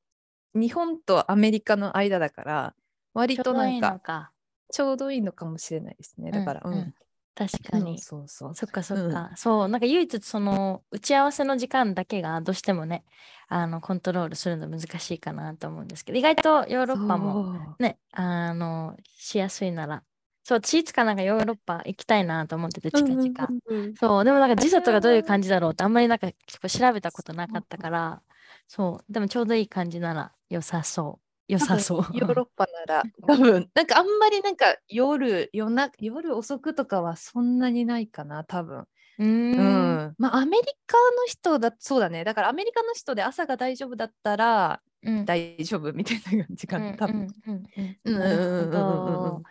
[0.54, 2.74] 日本とアメリカの間だから
[3.14, 4.30] 割となんか。
[4.70, 5.44] ちょうどいいのか。
[5.44, 6.30] もしれないですね。
[6.32, 6.78] だからううん。
[6.78, 6.94] ん、
[7.34, 8.00] 確かに。
[8.00, 9.12] そうそうそっかそっうん。
[9.12, 13.04] か、そうなんか唯一その打ち合わせの時間だけがどうしてもね
[13.48, 20.02] あのコントロールするの難しいかなと思うんですけど意外とヨーロッパもねあのしやすいなら
[20.46, 23.18] そう、チーツかなんかヨーロッパ行きたいなと思ってて、近々。
[23.18, 28.22] うんうんうんそう、でもなんか時差とかどういう感じだろうってあんまりなんか結構調べたことなかったから、
[28.68, 31.52] そう、でもちょうどいい感じなら良さそう。
[31.52, 32.04] 良さそう。
[32.04, 38.86] 多分ヨーロッパなら 多分なんかあんまりなんか夜夜な夜遅くとかはそんなにないかな多分。
[39.18, 39.24] うー。
[39.24, 40.14] うんん。
[40.16, 45.24] まあアメリカの人だそうだねだからアメリカの人で朝が大丈夫だったらうん。
[45.24, 47.26] 大丈夫みたいな感じかな多分。
[47.46, 47.66] うんうん
[48.04, 49.42] うんうんうんうんうん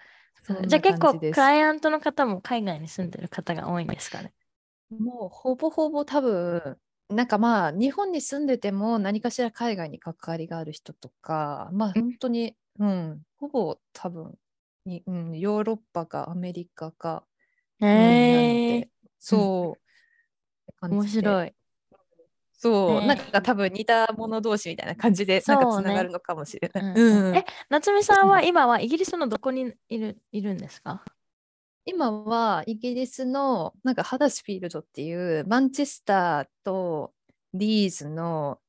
[0.67, 4.33] じゃあ結構クライアントの方も海外に住んでる方が多いんですかね？
[4.89, 6.77] もうほぼほぼ多分
[7.09, 12.03] なんかまあ日本に住んでても何かしら海外に関わりがある人とかまあうん。
[12.03, 14.37] 本当にうんほぼ多分
[14.85, 17.25] に、うん、ヨーロッパかアメリカか、
[17.79, 19.81] へえで、そう、
[20.63, 20.97] って感じで。
[20.97, 21.55] 面白い。
[22.65, 23.07] そう、ね。
[23.07, 26.83] なんか多分似た者同士みたいな感じでなんかつながるのかもしれない。
[26.95, 27.35] うんうん。
[27.35, 31.03] え、夏美さんは今はイギリスのどこにいるいるんですか？
[31.85, 37.13] 今はイギリスのなんかハダスフィールドっていうマンチェスターと
[37.53, 38.59] リーズの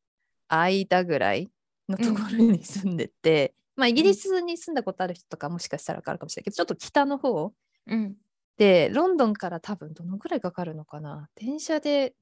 [0.49, 1.51] 間ぐらい
[1.89, 6.45] のところに住んでて、まあイギリスに住んだことある人とかもしかしたらわかるかもしれない。
[6.45, 7.53] けどちょっと北の方
[7.87, 8.15] うん。
[8.59, 11.29] でロンドンから多分どのぐらいかかるのかな？
[11.35, 12.15] 電車で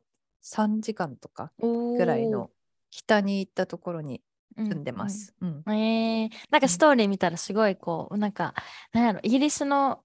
[0.44, 2.50] 3時間とかぐぐらいの
[2.90, 4.22] 北に行ったところに
[4.56, 5.08] 住住んでま。
[5.08, 5.34] す。
[5.40, 8.54] うんうんえー、なんかストーリー見たらすごいこう、なんか、
[8.92, 10.02] なんやろ、イギリスの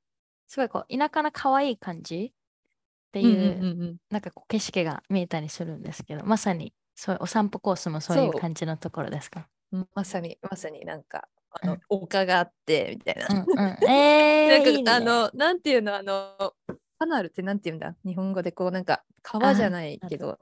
[0.48, 9.48] すごいこう、田舎の可愛い感じっていう、うんうんうんうんなんかこう景色が見えたりするんですけど、まさにそうお散歩コースもそういう感じのところですか？
[9.94, 13.28] まさにまさになんかあの、うん丘があってみたいな。
[13.30, 16.54] うんうん、えー、 なんかねあのなんていうのあの
[17.00, 17.96] カナルってなんていうんだ？
[18.06, 20.38] 日本語でこうなんか川じゃないけど。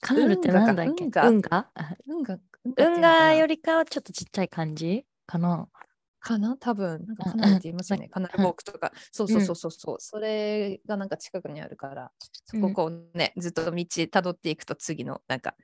[0.00, 1.04] カナルってなんだっけ？
[1.04, 1.70] 運河か？
[2.08, 2.38] 運河？
[2.64, 3.34] 運河。
[3.34, 5.04] よりりかはちょっとちっちゃい感じ？
[5.26, 5.68] かな？
[6.18, 6.56] かな？
[6.58, 7.04] 多分。
[7.06, 9.96] なんかうんカナルって言いますよね、カナルうんウォークとか、そうそうそうそうそう。
[10.00, 12.10] それがなんか近くにあるから
[12.46, 15.54] そここうね、ずっと道たどっていくと次のなんか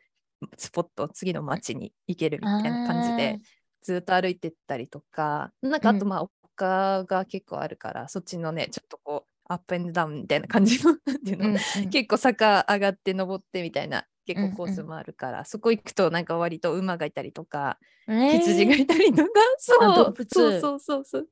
[0.59, 3.39] スポット次の町に行けるみたいな感じで
[3.81, 5.53] ずっと歩いてったりとか。
[5.63, 6.09] なんかあとうん。
[6.11, 11.91] まあ丘が結構あるから、そっちのねちょっとこうアップエンドダウンみたいな感じのなんていうの、うんうん。
[11.91, 14.51] 結構坂上がって登ってみたいな結うん。
[14.51, 18.31] 構コースもあるから、そこ行くとなんか割と馬がいたりとか、えー。
[18.39, 19.75] 羊がいたりとか、 そ
[20.11, 21.29] うそうそうそうそう。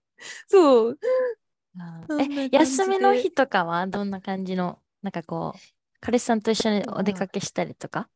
[0.49, 0.99] そう。
[2.19, 5.59] え、休みの日とかはどんな感じの、なんかこう、
[6.01, 8.09] 彼氏さんと一緒にお出かけしたりとか？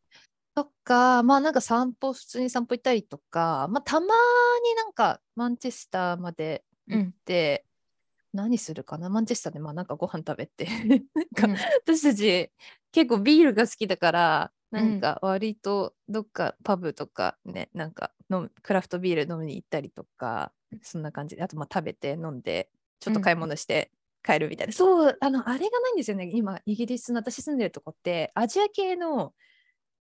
[0.55, 1.23] とか。
[1.23, 7.67] まあなんか散歩普通に散歩行ったりとかまあたまになんかマンチェスターまで行って、
[8.33, 9.11] 何するかな？
[9.11, 10.66] マンチェスターでまあなんかご飯食べて。
[11.37, 12.51] なんか、私たち
[12.93, 21.37] 結構ビールが好きだからなんか割とどっかパブとかねなんか飲むクラフトビール飲みに行ったりとかそんな感じ。
[21.37, 23.90] であとまあ食べて飲んでちょっと買い物して
[24.23, 26.31] 帰るみたいな、そうあのあれがないんですよね。
[26.33, 29.33] 今イギリスの私住んでるとこってアジア系の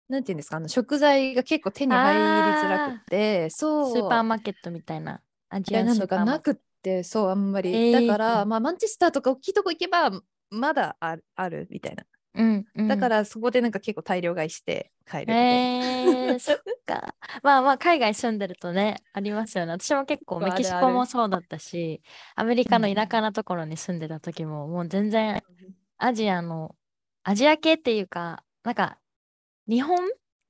[0.08, 3.92] なんていうんですかあの食材が結構手に入りづらくてそう。
[3.92, 6.54] スーパーマーケットみたいな、アジアなのがなくっ
[6.86, 10.12] てそうあんまり、えーだから、まあ、マンチェスターとか大きいとこ行けば
[10.50, 12.08] まだあるあるみたいなト。
[12.34, 15.42] うんうんだからそこでなんか結構大量買いして帰るみたいな。
[16.32, 17.14] えー、そっか。
[17.42, 19.72] まあまあ、海外住んでるとね、ありますよね。
[19.72, 22.02] 私も結構メキシコもそうだったし、
[22.36, 25.42] アメリカのうん田舎なところに住んでた時も、もう全然
[25.98, 26.76] アジアの、
[27.24, 28.98] アジア系っていうか、なんか、
[29.66, 29.98] 日本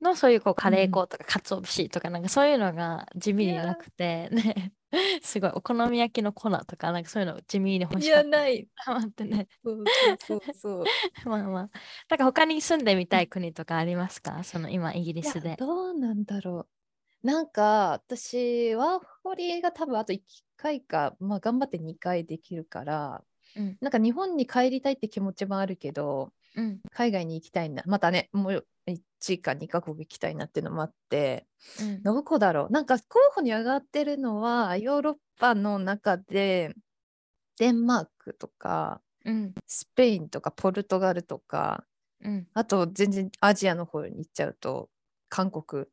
[0.02, 4.72] のそういうこうカレー粉とか鰹節とかなんかそういうのが地味になくて、ね、
[5.22, 8.28] すごいお好み焼きの粉とかなんかそういうの地味に欲いしかった。
[8.28, 8.68] やない。
[8.86, 9.48] 待ってね。
[9.64, 9.84] そう
[10.18, 10.84] そうそう。
[11.28, 11.70] まあまあ。
[12.08, 14.44] なんか他に住んでみたい国とかありますか？
[14.44, 15.56] その今イギリスで。
[15.56, 16.68] どうなんだろ
[17.22, 17.26] う。
[17.26, 20.22] なんか私ワーホリが多分あと1
[20.56, 23.24] 回か、まあ、頑張って2回できるから
[23.56, 23.76] うん。
[23.80, 26.80] なんか日本に帰りたいって気持ちもあるけどうん。
[26.90, 31.46] 海外に行きたいなまたねもう1か2カ国行きたいなっていうのもあって
[31.80, 32.02] うん。
[32.02, 32.72] どこだろう？
[32.72, 36.74] なんか候補に上がってるのはヨーロッパの中で
[37.58, 39.54] デンマークとかうん。
[39.66, 41.84] スペインとかポルトガルとか
[42.24, 42.46] うん。
[42.54, 44.88] あと全然アジアの方に行っちゃうと
[45.28, 45.84] 韓国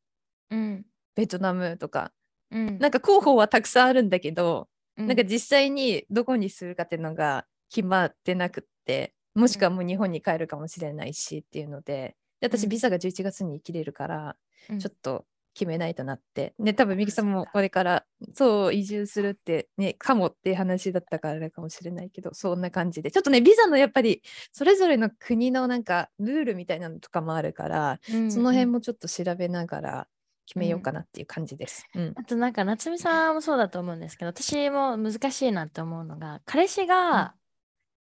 [0.50, 0.86] うん。
[1.16, 2.12] ベトナムとか
[2.52, 2.80] うん。
[2.80, 12.70] なんか候補はたくさんあるんだけど、うんなんか実際にどこにするかっていうのが決まってなくってもしくはもう日本に帰るかもしれないしっていうのでで私うん。
[12.70, 14.36] ビザが11月に切れるから、
[14.70, 14.80] うん。
[14.80, 16.54] ちょっと決めないとなって。
[16.60, 23.12] で多分ミキさんもこれからそう移住するってねかもっていう話だったからかもしれないけどそんな感じで。
[23.12, 30.08] ちょっとねビザのやっぱりそれぞれの国のなんかルールみたいなのとかもあるから、うんその辺もちょっと調べながら
[30.46, 31.86] 決めようかなっていう感じです。
[31.94, 32.14] うん。
[32.16, 37.36] あとなんか夏美さんもそうだと思うんですけど私も難しいなって思うのが彼氏が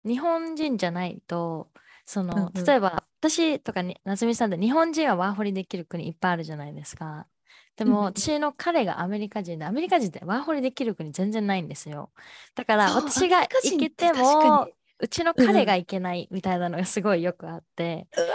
[0.05, 1.69] 日本人じゃないと
[2.05, 7.27] その、例えば私とかに夏美さんって日本人はワーホリできる国いっぱいあるじゃないですか。
[7.75, 12.11] でも私の彼がアメリカ人でアメリカ人ってワーホリできる国全然ないんですよ。
[12.55, 18.07] だから私が行けてもにうちの彼が行けないみたいなのがすごいよくあって。
[18.15, 18.27] うわ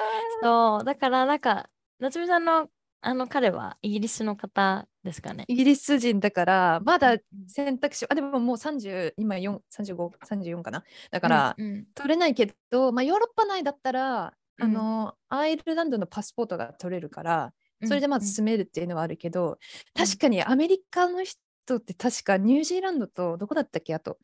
[0.43, 5.45] そう、だからなんか、夏美さんのあの彼はイギリスの方ですかね。
[5.47, 10.85] イギリス人だから、まだうん選択肢、あ、でももう30、今4、35、34かな。
[11.11, 11.87] だから、うんうん。
[11.95, 14.65] 取れないけど、まあ、ヨーロッパ内だったら、うん。
[14.65, 17.53] あの、アイルランドのパスポートが取れるから、
[17.85, 19.57] それでまず進めるっていうのはあるけど、うん。
[20.07, 24.19] 確かにアメリカの人って確かニュージーランドとどこだったっけあと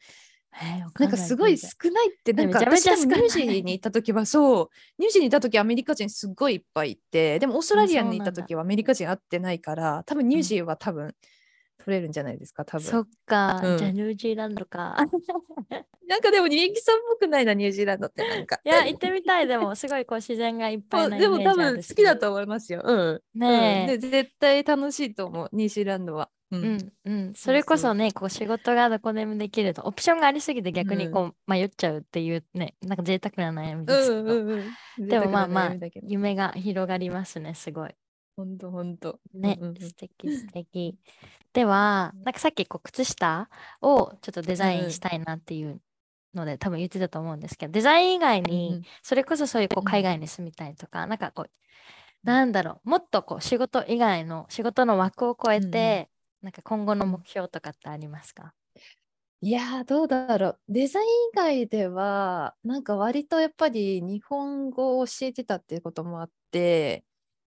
[0.98, 1.18] なんかい。
[1.18, 4.68] すごい少ないってなんか私でもニュージーに行った時はそう。
[4.98, 11.14] ニュージーに行った時アメリカ人すごいいっぱいいてでもオーストラリアに行った時はアメリカ人会ってないから多分ニュージーは多分
[11.78, 12.84] 取れるんじゃないですか多分。
[12.84, 13.78] そっか、うん。
[13.78, 14.96] じゃあニュージーランドか。
[16.08, 18.60] なんかでも人気さんっぽくないなニュージーランドってなんか。
[18.64, 19.46] いや、行ってみたい。
[19.46, 22.82] でも、すごいこう自然がいっぱそいうなイメージでも多分好きだと思いますよ。
[22.84, 23.22] うん。
[23.34, 23.92] ねえ。
[23.94, 37.94] うん、で絶対楽しいと思うニュージーランドはううんうん、それこそね、こう仕事がどこでもできると、オプションがありすぎて逆にこう迷っちゃうっていうね、なんか贅沢な悩みですけど、うんうんうんでもまあまあ夢が広がりますね、すごい。
[38.36, 39.20] ほんとほんと。
[39.34, 39.80] ね、うんうんうん。
[39.80, 40.96] 素敵素敵。
[41.52, 43.48] では、なんかさっきこう靴下
[43.80, 45.80] をちょっとデザインしたいなっていう
[46.34, 51.50] ので、多分言ってたと思うんですけど、デザイン以外うんうにん、それこそそういうこううん海外に住みたいとか、なんかこう、
[52.24, 55.70] なんだろう、もっとこう仕事以外の仕事の枠を超えうんうん。
[55.70, 56.08] て、
[56.44, 58.52] なんか今後の目標とかってありますか？
[59.40, 60.58] いやー、どうだろう。
[60.68, 67.02] デザイン以外では、なんか割とやっぱり日本語を教えてたっていうこともあって、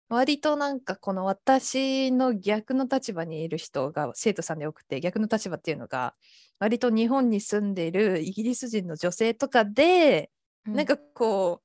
[0.08, 6.16] 割となんかこの私の逆の立場にいる人が生徒さんで多くて、逆の立場っていうのが、
[6.60, 10.32] 割と日本に住んでいるイギリス人の女性とかで、
[10.66, 11.62] なんかこ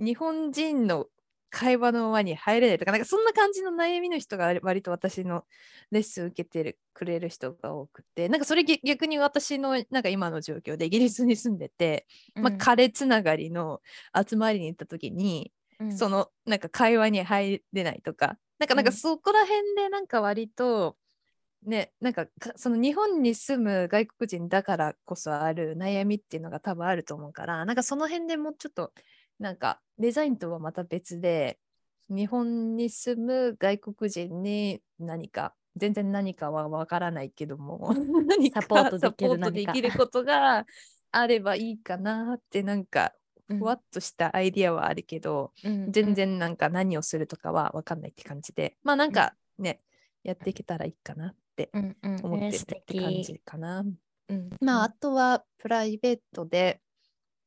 [0.00, 1.06] う、日本人の
[1.50, 5.44] 会話の輪に入れないとか、なんかそんな感じの悩みの人が割と私の
[5.90, 13.80] レッスン受けてるくれる人が多くて、なんかそれ逆逆に私のなんか今の状況でイギリスに住んでて、まあ、うん彼つながりの
[14.14, 15.96] 集まりに行った時に、うん。
[15.96, 20.96] そのなんか会話に入れないとか、なんかなんかうんそこら辺でなんか割と、
[21.64, 28.92] ね、なんかかその日本に住む外国人だからこそある悩みっていうのが多分あると思うから、なんかその辺でもうちょっと
[29.38, 31.58] なんかデザインとはまた別で、
[32.08, 37.92] 日本に住む外国人に何か、全然何かはわからないけども、
[38.54, 40.66] サポートできるできることが
[41.10, 43.12] あればいいかなってなんか
[43.48, 43.58] うん。
[43.58, 49.80] ふわっとしたアイディアはあるけど、うん全然なんか何をするとかは分かんないって感じで、まあなんかね、
[50.24, 52.24] やっていけたらいいかなってうんうん。
[52.24, 53.84] 思ってるって感敵じかな。
[54.28, 54.50] うん。
[54.60, 56.80] まああうんとはプライベートで、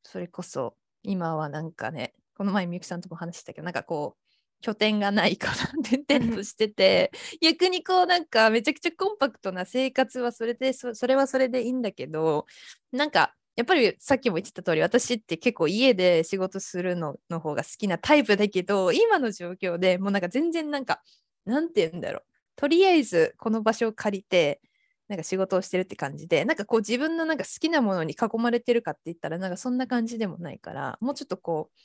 [0.02, 12.46] それこそ今はなんかね、この前みゆきさんとも話したけど、なんかこう、拠点がないから転々としてて、逆にこうなんかめちゃくちゃコンパクトな生活はそれでそそれはそれでいいんだけど
[12.92, 21.02] なんかやっぱりさっきも言ってた通り私って結構家で仕事するのの方が好きなタイプだけど今の状況でもうなんか全然なんか
[21.46, 22.22] なんて言うんだろう。
[22.56, 24.60] とりあえずこの場所を借りて
[25.10, 31.80] なんか仕事をしてるって感じでなんかこう自分のなんか好きなものに囲まれてるかって言ったらなんかそんな感じでもないからもうちょっとこう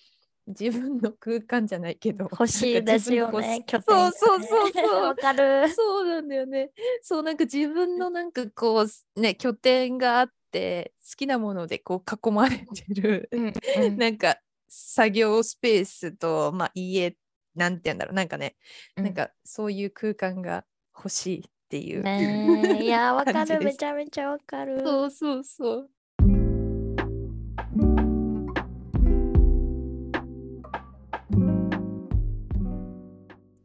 [0.48, 5.02] 自分の空間じゃないけど欲しいですよね、拠点そうそうそうそう。
[5.02, 5.68] わかる。
[5.74, 6.70] そうなんだよね。
[7.02, 13.54] そうなんか自分のなんかこうね拠点があって好きなものでこう囲まれてる、うんうん。
[13.98, 17.18] なんか作業スペースとまあ家
[17.56, 18.56] なんて言うんだろうなんかね、
[18.96, 19.14] なん。
[19.16, 20.64] かそういう空間が
[20.96, 22.04] 欲しいっていう。
[22.04, 24.80] ねえ いやわかるめちゃめちゃわかる。
[24.80, 25.90] そうそうそう。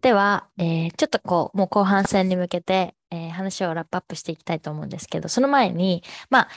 [0.01, 6.49] では、えーちょっとこう、もう後半戦に向けて、えー話をラップアップしていきたいと思うんですけど、その前に、まあ、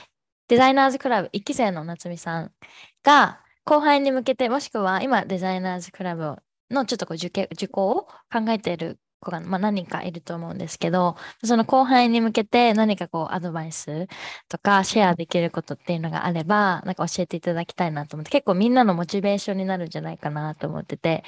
[0.48, 2.52] デザイナーズクラブ1期生の夏美さん
[3.04, 6.38] が、後輩に向けて、もしくは今、デザイナーズクラブ
[6.72, 14.08] のちょっとこう受験受講を考えている子が、まあ、何人かいると思うんですけど、その後輩に向けて何かこう、アドバイス
[14.50, 21.24] とかシェアできることっていうのがあれば、なんか教えていただきたいなと思って、結構みんなのモチベーションになるんじゃないかなと思ってて、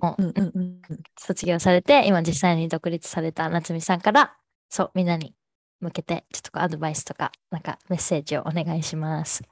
[0.00, 0.80] もううんうんうん
[1.18, 4.36] 卒業されて、今実際に独立された夏美さんから、
[4.68, 5.34] そう、みんなに
[5.80, 9.42] 向けて、ちょっとこうアドバイスとか、なんかメッセージをお願いします。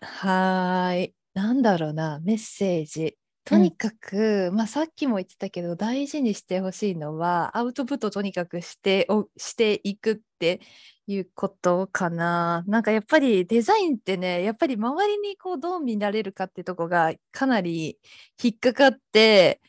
[0.00, 1.14] はーい。
[1.34, 3.16] なんだろうな、メッセージ。
[3.44, 10.60] とにかく、まあさっきも言ってたけど大事にしてほしいのはアウトプットとにかくしておしていくって
[11.06, 12.64] いうことかな。
[12.66, 17.98] なんかやっぱりデザインってねやっぱり周りにこうどう見られるかってとこがかなり
[18.42, 19.60] 引っかかって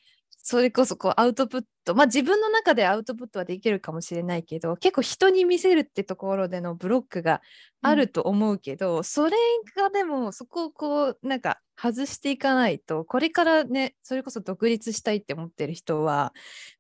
[0.44, 7.42] それこそこうアウトプットまあ自分の中でアウトプットはできるかもしれないけど結構人に見せるってところでのブロックが
[7.82, 9.38] あると思うけど、それ
[9.76, 16.34] がでもそこをこうなんか外していかないとこれからねそれこそ独立したいって思ってる人は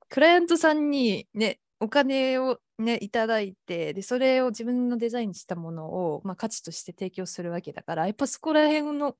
[0.09, 9.15] クライアントさんにねお金をねいただいてでそれを自分のデザインしたものを、まあ、価値として提供するわけだからやっぱそこら辺の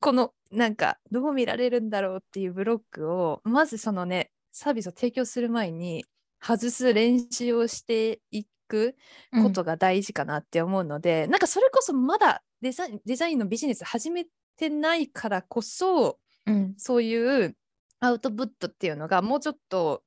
[0.00, 6.04] このなんかどう見られるんだろうっていうブロックをまずそのねサービスを提供する前に
[6.40, 8.96] 外す練習をしていく
[9.42, 14.26] ことが大事かなって思うので、なんかそれこそまだデザインデザインのビジネス始め
[14.62, 16.74] てないからこそうん。
[16.76, 17.56] そういう
[18.00, 20.02] アウトプットっていうのがもうちょっと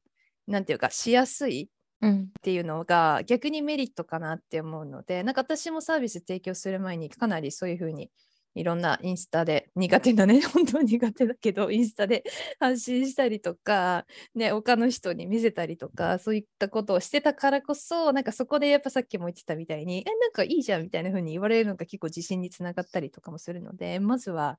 [0.48, 1.70] なんていうかしやすい
[2.02, 2.22] うん。
[2.24, 8.12] っていうのが逆にメリットかなって思うのでなんか私もサービス提供する前にかなりそういうふうに
[8.56, 12.24] いろんなインスタで苦手だね 本当苦手だけどインスタで
[12.60, 24.58] 発信したりとか、ね、他の人に見せたりとかそういったことをしてたからこそなんかそこでやっぱさっきも言ってたみたいにえなんかいいじゃんみたいな風に言われるのが結構自信につながったりとかもするのでまずは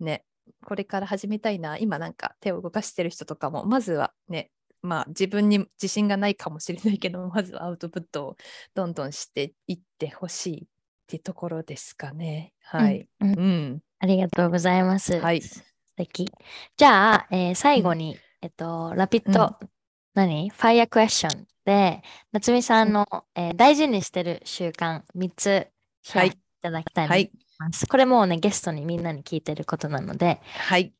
[0.00, 0.24] ね
[0.64, 4.50] これから始めたいな今なんか手を動かしてる人とかもまずはね
[4.82, 8.36] まあ自分に自信がないかもしれないけどまずはアウトプットを
[8.74, 10.73] どんどんしていってほしい。
[11.04, 12.52] ってところですかね。
[12.62, 13.06] はい。
[13.20, 13.80] うんうんうん。
[14.00, 15.20] ありがとうございます。
[15.20, 15.62] はい素
[15.96, 16.30] 敵。
[16.76, 19.56] じゃあ、えー最後に、えっと、ラピッド、
[20.14, 22.02] 何ファイアクエスチョンで、
[22.32, 25.68] 夏美さんの、えー大事にしてる習慣3つ
[26.08, 26.32] はいい
[26.62, 27.26] ただきたいはい。
[27.28, 27.86] と思います。
[27.86, 30.92] これもうね、ゲストにみんなに聞いてることなので、はい。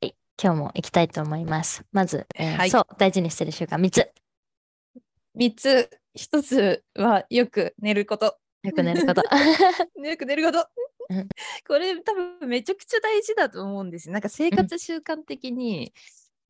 [0.42, 1.84] 今日も行きたいと思います。
[1.92, 4.12] まず、えーはいそう、大事にしてる習慣3つ。
[5.36, 5.90] 3つ。
[6.16, 8.38] 1つはよく寝ること。
[8.64, 9.22] よく寝ること。
[10.02, 10.68] よく寝ること
[11.10, 11.28] うん。
[11.68, 14.12] これ多分めちゃくちゃ大事だと思うんですよ。
[14.14, 15.92] なんか生活習慣的に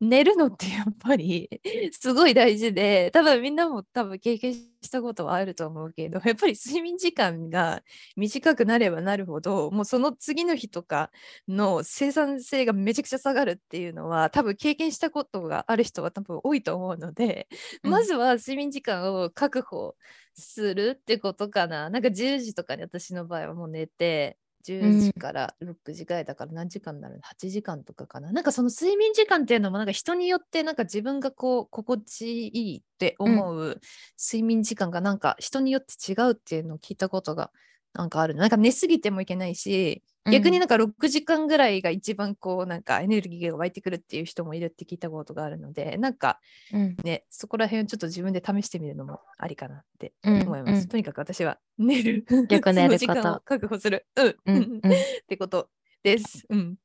[0.01, 1.49] 寝るのってやっぱり
[1.93, 7.81] すごい大事で、多分みんなも多分経験したことはあると思うけど、やっぱり睡眠時間が
[8.17, 11.11] 短くなればなるほど、もうその次の日とか
[11.47, 17.47] の生産性がめちゃくちゃ下がるっていうのは、多分経験したことがある人は多分多いと思うので、
[17.83, 19.95] うんまずは睡眠時間を確保
[20.33, 21.89] するってことかな。
[21.89, 28.31] なんか10時とかに私の場合はもう寝て、10時から6時ぐらいだから何時間になるの ?8 時間とかかな？
[28.31, 33.79] なんかその睡眠時間っていうのもなんか人によってなんか自分がこう心地いいって思う
[34.21, 37.51] 睡眠時間がなんか人によって違うっていうのを聞いたことが
[37.93, 38.41] なんかあるの。
[38.41, 46.39] なんか寝すぎてもいけないし、逆になんか6時間ぐらいが一番こうなんかエネルギーが湧いてくるっていう人もいるって聞いたことがあるので、なんか
[46.73, 50.83] うんね、そこら辺をちょっっと自分で試してみるのもありかなってうん思います。
[50.83, 52.25] うんとにかく私は寝る。
[52.49, 54.05] よく寝るその時間をこと確保する。
[54.15, 54.35] うん。
[54.45, 54.95] うんうんっ
[55.27, 55.69] てこと
[56.03, 56.45] です。
[56.49, 56.75] うん。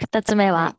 [0.00, 0.76] 2つ目は、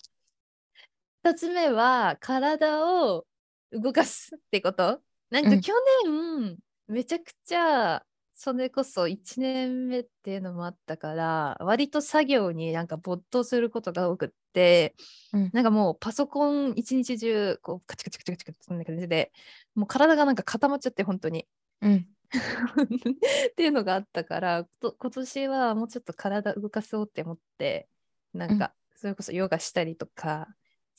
[1.24, 3.26] 二つ目は体を
[3.72, 5.02] 動かすってこと？
[5.30, 5.74] なんうんか去
[6.06, 8.04] 年、めちゃくちゃ
[8.40, 14.96] それこそ1年目っていうのもあったから割と作業になんか没頭することが多くって、
[15.34, 15.50] うん。
[15.54, 19.32] なんかもうパソコン一日中こうカチカチカチカチカチそんな感じで
[19.74, 21.48] もう体がなんか固まっちゃって本当に。
[21.82, 21.96] うん。
[21.96, 27.88] っていうのがあったから今年はもうちょっと体動かそうって思って
[28.36, 30.48] なんかそれこそヨガしたりとか、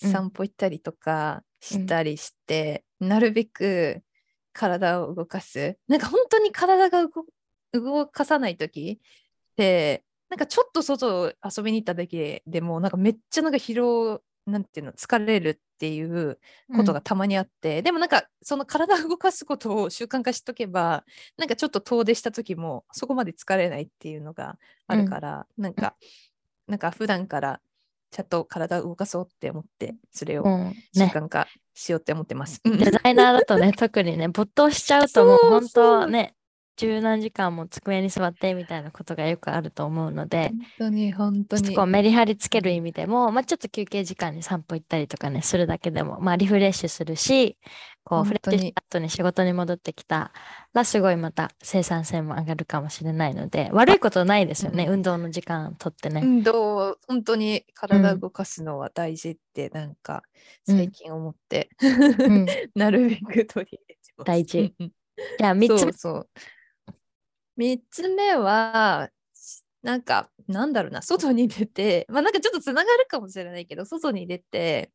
[0.02, 0.10] うん。
[0.10, 4.02] 散歩行ったりとかうんしたりして、なるべく
[4.58, 5.78] 体を動かす。
[5.86, 7.24] なんか本当に体が動
[7.72, 16.38] 動かさない時ってなんかちょっと外遊びに行っただけでもなんかめっちゃなんか疲労なんていうの疲れるっていう
[16.74, 21.04] ことがたまにあって、でもなんかその体を動かすことを習慣化しとけば
[21.36, 24.56] なんかちょっと遠出した時もそこまで疲れないっていうのが
[24.86, 25.94] あるから、なんか
[26.66, 27.60] なんか普段から
[28.10, 30.74] ちゃんと体を動かそうって思ってそれをうん。
[30.94, 32.60] 習ね、慣化しようって思ってます。
[32.64, 36.34] う んデザイナーだとね、特にね、 没頭しちゃうともう本当ね、
[36.76, 41.74] 十何時間も机に座ってみたいなことがよくあると思うので、本当に本当に。
[41.74, 47.58] こうメリハリつける意味でも、まあ、ちょっと休憩時間に散歩行ったりとかね、するだけでも、まあ、リフレッシュするし、
[48.08, 50.32] こう、フレッシュ後に仕事に戻ってきた
[50.72, 56.22] ら、すごいまた生産性も上がるかもしれないので、悪いことないですよね、うん運動の時間とってね。
[56.24, 60.22] 運動本当に体うん動かすのは大事ってなんか
[60.66, 64.26] うん最近思って、うん なるべく取り入れてます。
[64.26, 65.92] 大事じゃあ、3つ目。
[65.92, 66.28] そう。
[67.58, 69.10] 3つ目は、
[69.82, 74.92] なんか、なんだろうな、外に出て、まあなんかちょっとつながるかもしれないけど、外に出て、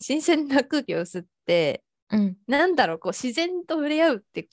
[0.00, 1.82] 新鮮な空気を吸って、
[2.12, 2.36] うん。
[2.46, 4.48] なんだろう、こう自然と触れ合うって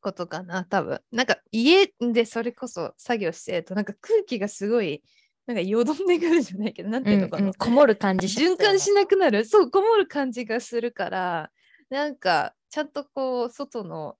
[0.00, 1.00] ことかな、多分。
[1.12, 5.02] なんか家でそれこそ作業してると、なんか空気がすごい、
[5.46, 7.42] なんかよどんでくるじゃないけど、なんていうのかな。
[7.42, 7.54] うんうん。
[7.54, 9.44] こもる感じ循環しなくなる。
[9.44, 11.50] そうこもる感じがするから
[11.90, 14.16] なんかちゃんとこう外の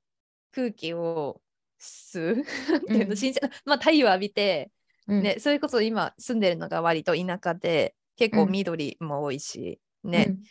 [0.53, 1.41] 空気を
[1.81, 2.45] 吸う？
[2.71, 3.17] なんていうの、うん。
[3.17, 4.71] 新鮮まあ太陽浴びて、
[5.09, 5.23] うん。
[5.23, 10.43] ねそれこそ今住んでるのが割と田舎で結構うん緑も多いし、ね、うん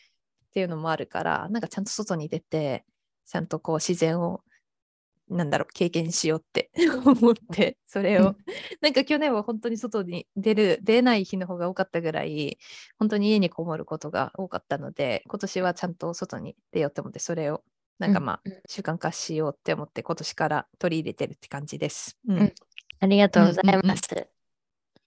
[0.54, 2.86] っていうのもあるからなんかちゃんと外に出て
[3.26, 4.42] ちゃんとこう自然を
[5.28, 6.70] なんだろう経験しようって
[7.04, 8.36] 思ってそれを、うん。
[8.82, 12.60] なんか去年は本当に外に出る出ない日の方が多かったぐらい
[13.00, 17.64] 本当に家にこもることが多かったので今年はちゃんと外に出ようと思ってそれを
[17.98, 22.18] なんかまあ、習慣化しようって思って今年から取り入れてるって感じです。
[22.28, 22.38] うん。
[22.38, 22.54] うん。
[23.00, 23.88] ありがとうございうんうんうん。
[23.88, 24.33] ます。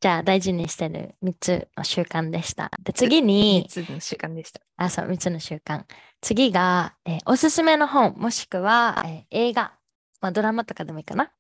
[0.01, 2.71] じゃあ大事にしてる3つの習慣でした。
[2.83, 4.61] で次に、3つの習慣でした。
[4.77, 5.85] あ、そう、3つの習慣。
[6.21, 9.73] 次が、えーおすすめの本、もしくは、えー映画、
[10.21, 11.33] まあ、ドラマとかでもいいかな。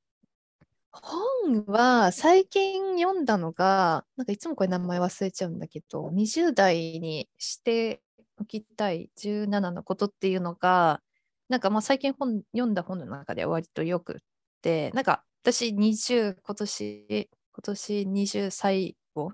[0.90, 8.00] 本は最近読んだのが、なんかいつもこれ名前忘れちゃうんだけど、20代にして
[8.40, 11.00] おきたい17のことっていうのが、
[11.48, 14.16] なんかまあ最近本読んだ本の中で割とよくっ
[14.62, 19.32] て、なんか私20、今年、今年20最後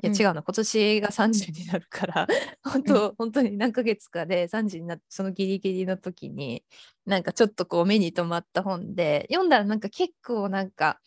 [0.00, 0.16] いやうん。
[0.16, 2.26] 違うの、今年が30になるから、
[2.62, 6.64] 本当、本当に何ヶ月かで30になって、そのギリギリの時に、
[7.04, 11.00] なんかちょっとこう目に留まった本で、読んだらなんか結構なんか、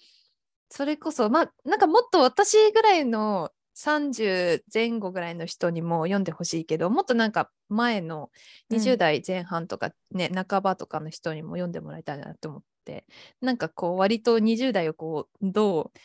[0.70, 8.30] それこそ、まあ、なんかもっと私ぐらいの30前後ぐらいの人にも読んでほしいけど、もっとなんか前の
[8.70, 8.78] うん。
[8.78, 13.05] 20代前半とかね、半ばとかの人にも読んでもらいたいなと思って、
[13.39, 15.99] なんかこう割と20代をこう、どう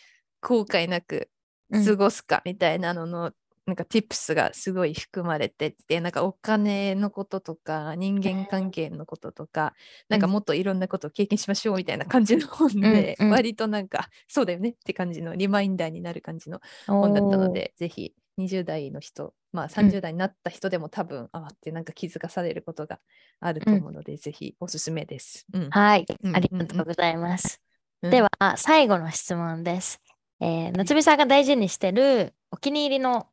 [0.47, 1.29] 後悔なく
[1.73, 1.85] うん。
[1.85, 3.33] 過ごすかみたいなのの、
[3.67, 9.75] なんか tips がすごい含まれててなんかお金のこととか人間関係のこととか、
[10.09, 13.33] なんかもっといろんなことを経験しましょうみたいな感じの本で、うんうん。
[13.33, 23.01] 割となんかそうだよねって感じのリマインダーになる感じの本だったのでぜひ20代の人まあ30代になった人でも多分、ああってなんか気づかされることが
[23.41, 25.47] あると思うので、ぜひおすすめです。
[25.53, 25.71] うん。
[25.71, 26.37] はい、うん。
[26.37, 27.61] ありがとうございます。
[28.03, 28.11] うん。
[28.11, 30.01] では、最後の質問です。
[30.41, 33.29] えー夏美さんが大事にしてるお気に入りの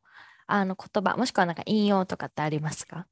[0.46, 3.06] あの言葉、もしくはなんか引用とかってありますか？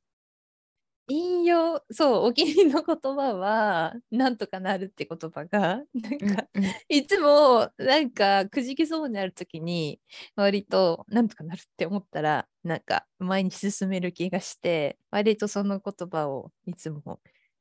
[1.08, 1.82] 引用？
[1.90, 10.00] そうお気に入りの言葉は「なんとかなる」って言葉が なんか、うんいつもなんかくじけそうになるときに
[10.36, 17.20] 割となんとかなるって思ったらなんか前に進める気がして割とその言葉をいつも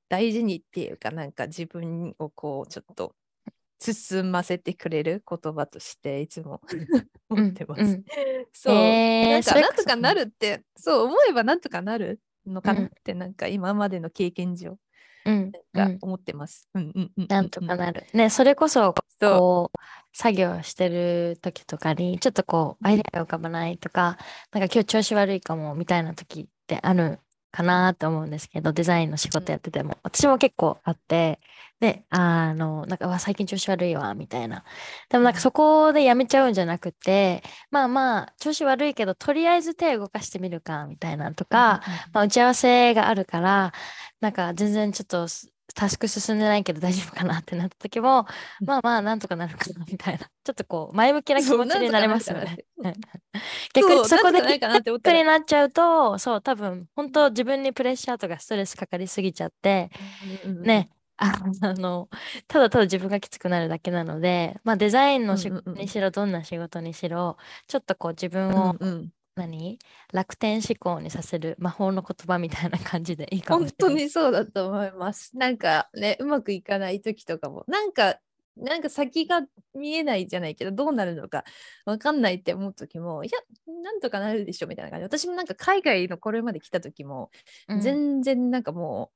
[0.09, 3.15] 大事にっていうかなんか自分をこうちょっと
[3.81, 6.61] 進ませてくれる言葉としていつも
[7.29, 7.81] 思ってます。
[7.81, 8.03] うんうん
[8.53, 14.77] そう、えーなんかなんとかなるってそう思えばなんとかなるのかなうんってなんか今までの経験上
[15.25, 16.67] うんうんが思ってます。
[16.73, 17.77] うんうんうんなんとかる。
[17.77, 18.05] なる。
[18.13, 19.77] ね、それこそ、こう、
[20.13, 24.17] 作業してる時とかに、ちょっとこう、アイデアが浮かばないとか、
[24.51, 27.19] なんか今日調子悪いかも、みたいな時ってある
[27.51, 31.39] かなと思うんですけど、デザインの仕事やってても、私も結構あって、
[31.79, 34.63] で、あの、なんか、最近調子悪いわ、みたいな。
[35.09, 41.81] でもなんかそこでやめちゃうんじゃなくて、まあまあ、調子悪いけど、とりあえず手動かしてみるか、みたいなとか、
[42.13, 43.73] まあ、打ち合わせがあるから、
[44.19, 48.25] なんか全然ちょっとすタスク進んでないけど大丈夫かなってなった時も、
[48.61, 48.67] うん。
[48.67, 50.29] まあまあなんとかなるかなみたいな。
[50.43, 52.57] ちょっとこう前向きな気持ちになれますよね。
[53.73, 59.89] 逆にそこでなんとかないかなって思ったクにらなっちゃうと、そう多分本当自分にプレッシャーとかストレスかかりすぎちゃって、
[60.45, 62.09] うんうんうんね、あ あの、
[62.47, 65.75] ただただ自分がきつくなるだけなので、まあデザインの仕うんうんうん。
[65.75, 69.79] 事にしろ、どんな仕事にしろ、ちょっとこう自分うんをうん何？
[70.11, 73.95] 楽天思考にさせる魔法の言葉みたいな感じでいいかも本しれない。
[73.95, 75.37] 当にそうだと思います。
[75.37, 78.19] なんかね、うまくいかない時とかも、なんか、
[78.57, 81.45] なんか先が見えないじゃないけど、どうなるのか
[81.85, 83.39] わかんないって思う時も、いや、
[83.81, 87.31] なんとかなるでしょみたいな感じで、私もなんか海外のこれまで来た時も、
[87.69, 89.11] うん全然なんかも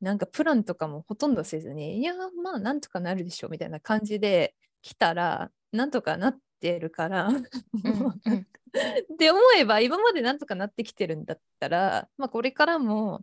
[0.00, 13.22] う、なんかプランとかもほとんどせずに、いや、まあなんとかなるでしょみたいな感じで来たら、なんとかなってるから、 って思えば今までなんとかなってきてるんだったら、まあ、これからも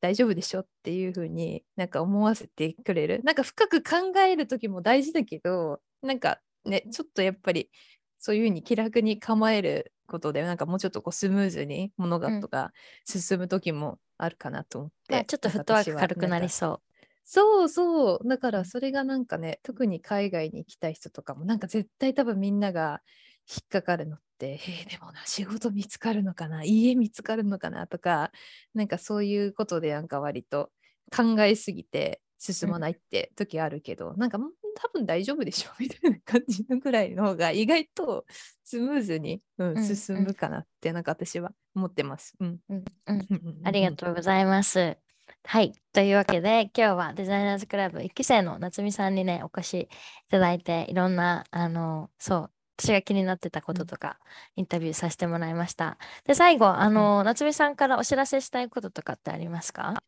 [0.00, 3.22] 大丈夫でしょっていうふうになんか思わせてくれる。
[3.24, 7.70] なんか深く考える時も大事だけどなんかねちょっとやっぱり
[8.18, 12.72] そういうふうに気楽に構えることでなんかもうちょっとこうスムーズに物事が
[13.04, 16.91] 進む時もあるかなと思って、まあちょっとフットワーク軽くなりそそう。
[17.24, 18.28] そうそう。
[18.28, 23.02] だからそれがなんかね特に海外に行きたい人とかもなんか絶対多分みんなが
[23.48, 28.32] 引っかかるのっって、えーでもな、仕事見つかるのかな、家見つかるのかなとか、
[28.74, 30.70] なんかそういうことでなんか割と
[31.16, 38.24] 考えすぎて進まないって時あるけど、なんかうん多分大丈夫でしょみたいな感じのぐらいの方が意外と
[38.64, 42.34] スムーズに、うんうん進むかなってなんか私は思ってます。
[42.40, 43.28] うんうんうん。
[43.64, 44.96] ありがとうございます。
[45.44, 45.72] はい。
[45.92, 49.88] というわけで、今日はデザイナーズクラブ1期生の夏美さんにね、お越しい
[50.30, 54.18] ただいて、いろんな、あの、そう、私が気になってたこととか、
[54.56, 55.98] インタビューさせてもらいました。
[56.24, 60.02] で、最後、あの、夏美さんからお知らせしたいこととかってありますか？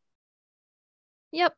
[1.32, 1.54] いや、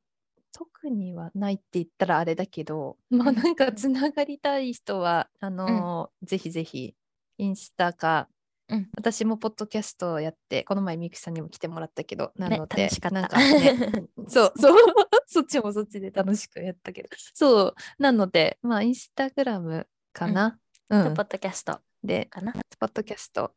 [0.53, 3.35] 特にはないって言ったらあれだけど、まあうん。
[3.35, 6.97] なんかつながりたい人は、あのーぜひぜひ、
[7.39, 8.29] インスタか、
[8.69, 8.89] うん。
[8.97, 13.21] 私もポッドキャストをやって、この前みゆきさんにも来てもらったけど、なねので、楽しかった。
[13.21, 13.75] なんかね、
[14.29, 14.77] そうそう、
[15.27, 20.59] そっちもそっちで楽しくやったけど、そう、なので、まあインスタグラムかな？
[20.89, 21.15] うん。
[21.15, 22.53] ポッドキャストで、かな？
[22.53, 23.53] ポッドキャスト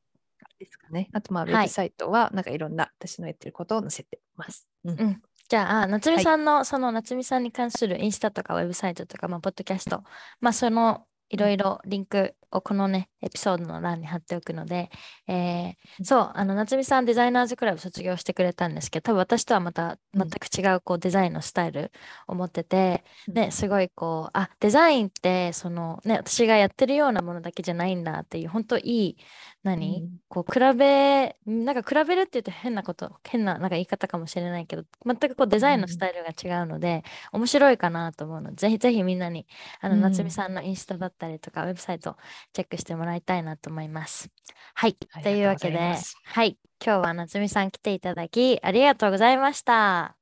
[0.59, 1.09] ですかね。
[1.13, 1.65] あと、まあ、ウはい。
[1.65, 4.69] ェブサイトは、なんかいろんな私のやってることを載せてます。
[4.83, 4.99] うん。
[4.99, 5.21] うん。
[5.47, 10.03] じゃあ、夏美はいさんの、その夏美さんに関するインスタとかウェブサイトとか、まあ、ポッドキャスト、
[10.41, 14.89] まあ、そのいろいろリンクをこのね、エピソードの欄に貼っておくので、
[15.27, 16.05] えーうん。
[16.05, 20.21] そう、あの、夏美さんデザイナーズクラブ卒業してくれたんですけど、多分私とはまたうん。
[20.21, 21.91] 全く違うこうデザインのスタイル
[22.27, 23.33] を持ってて、うん。
[23.35, 29.17] ね、すごいこう、あ、デザインって、そのね、私がやってるようなものだけじゃないんだっていう、本当いい、
[29.63, 37.03] 何、うんこう、比べ、なんか比べるって言うと変なこと、変な、なんか言い方かもしれないけど、全くこうデザインのスタイルが違うので、
[37.33, 39.47] 面白いかなと思うので、ぜひぜひみんなに、
[39.81, 42.15] あの、うん夏美さんのインスタだったりとか、ウェブサイト
[42.53, 44.29] チェックしてもらいたいなと思います。
[44.75, 44.95] はい。
[45.11, 45.77] ありというわけで
[46.23, 46.57] はい。
[46.83, 50.15] 今日は夏美さん来ていただき、ありがとうございました。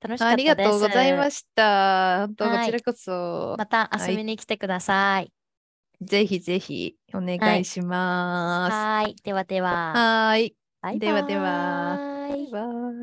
[0.00, 0.36] 楽しかったです。
[0.36, 2.18] ありがとうございました。
[2.26, 5.32] 本当はいこちらこそ、またはい遊びに来てください。
[6.00, 8.74] ぜひぜひお願いします。
[8.74, 9.16] はーい。
[9.22, 10.56] ではでは、はーい。
[10.82, 11.96] バイではでは
[12.28, 12.62] バイバイ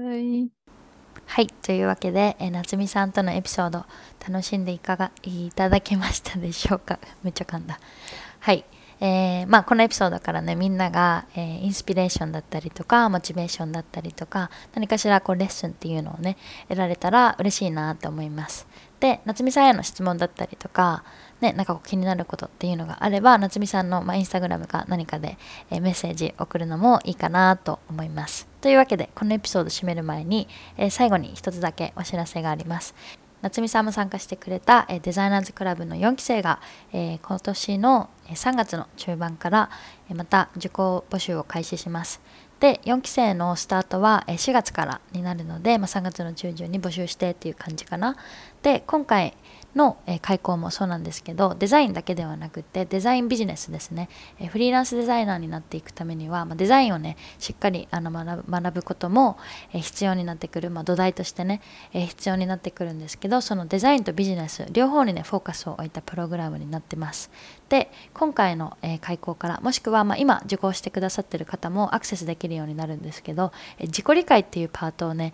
[0.10, 0.50] バイ。
[1.26, 1.48] はい。
[1.48, 3.86] というわけで、えー夏美さんとのエピソード、
[4.28, 7.00] 楽しんでいかがいただけましたでしょうか？
[7.24, 7.80] めっちゃ噛んだ。
[8.40, 8.66] はい。
[9.04, 16.38] えーまあ、このエピソードからね、みんなが、えーインスピレーションだったりとか、モチベーションだったりとか、何かしらこうレッスンっていうのをね、
[16.68, 18.68] 得られたら嬉しいなと思います。
[19.00, 21.04] で、夏美さんへの質問だったりとか、
[21.42, 25.38] ね、なんかこう気になることっていうのがあれば、夏美さんの、まあ、インスタグラムか何かで、
[25.72, 28.48] えメッセージ送るのもいいかなと思います。
[28.62, 32.94] というわけで、このエピソード締める前に、え最後に一つだけお知らせがあります。
[33.42, 36.60] 夏美さんも参加してくれた、えデザイナーズクラブの4期生が、
[36.94, 39.70] え今年の3月の中盤から、
[40.12, 42.22] えまた受講募集を開始します。
[42.62, 48.16] で4期生のスタートは4月からになるので、まあ、3月の中旬に募集してっていう感じかな。
[48.62, 49.36] で今回
[49.76, 54.10] の、開講もそうなんですけどデザインだけではなくてデザインビジネスですね、
[54.50, 59.38] フリーランスデザイナーになっていくためには、ま、デザインをねしっかりあの学ぶことも、
[59.72, 61.62] 必要になってくる、まあ、土台としてね、
[61.94, 67.32] 必要になってくるんですけどそのデザインとビジネス両方にねフォーカスを置いたプログラムになってます。
[67.70, 75.34] で今回の、開講からもしくは、ま、今受講してくださってる方もアクセスできるようになるんですけど、自己理解っていうパートをね、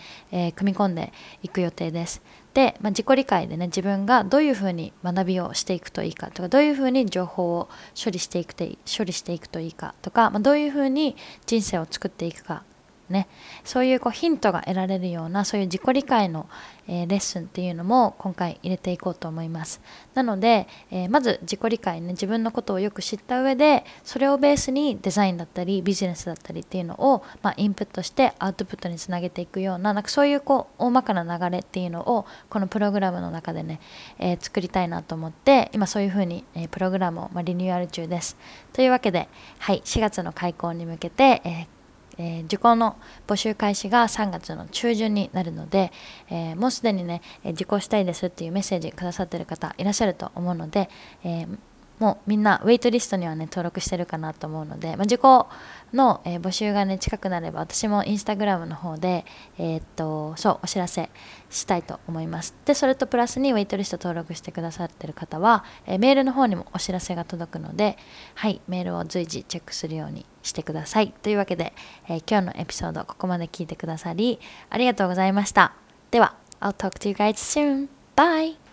[0.55, 1.11] 組み込んで
[1.41, 2.21] いく予定です。
[2.57, 7.69] で、まあ、自己理解でね自分がどういうふうに学びをしていくといいかとかどういうふうに情報を
[8.03, 12.63] 処理していくといい処理していくといいかとか、まあ、どういうふうに人生を作っていくか
[13.09, 13.27] ね、
[13.63, 16.49] そういうこうヒントが得られるようなそういう自己理解の、
[16.87, 19.81] えーレッスンっていうのも今回入れていこうと思います。
[20.13, 33.79] なので、えーまず自己理解ね自分のことをよく知った上でそれをベースにデザインだったりビジネスだったりっていうのを、まあ、インプットしてアウトプットにつなげていくようななんかそういうこう大まかな流れっていうのをこのプログラムの中でね、
[34.19, 38.37] えー作りたいなと思って今そういうふうに、えプログラムを、まあ、リニューアル中です。
[38.71, 39.27] というわけで、
[39.59, 41.76] はい、4月の開講に向けて、えー
[42.17, 42.97] えー受講の
[43.27, 45.91] 募集開始が3月の中旬になるので、
[46.29, 50.89] えーもうすでにね、え受講したいですっていうメッセージくださってる方いらっしゃると思うので、
[51.23, 51.57] えー
[51.99, 55.47] もうみんなウェイトリストにはね登録してるかなと思うので、まあ、受講
[55.93, 59.25] の、え募集がね近くなれば私もインスタグラムの方で、
[59.57, 61.09] えっとそうお知らせ
[61.49, 62.55] したいと思います。
[62.65, 67.97] でそれとプラスにウェイトリスト登録してくださってる方は、えメールの方にもお知らせが届くので
[68.35, 71.11] はいメールを随時チェックするようにしてください。
[71.21, 71.73] というわけで、
[72.07, 74.39] えー今日のエピソードここまで聞いてくださり
[74.69, 75.73] ありがとうございました。
[76.11, 77.87] では I'll talk to you guys soon.
[78.15, 78.66] Bye!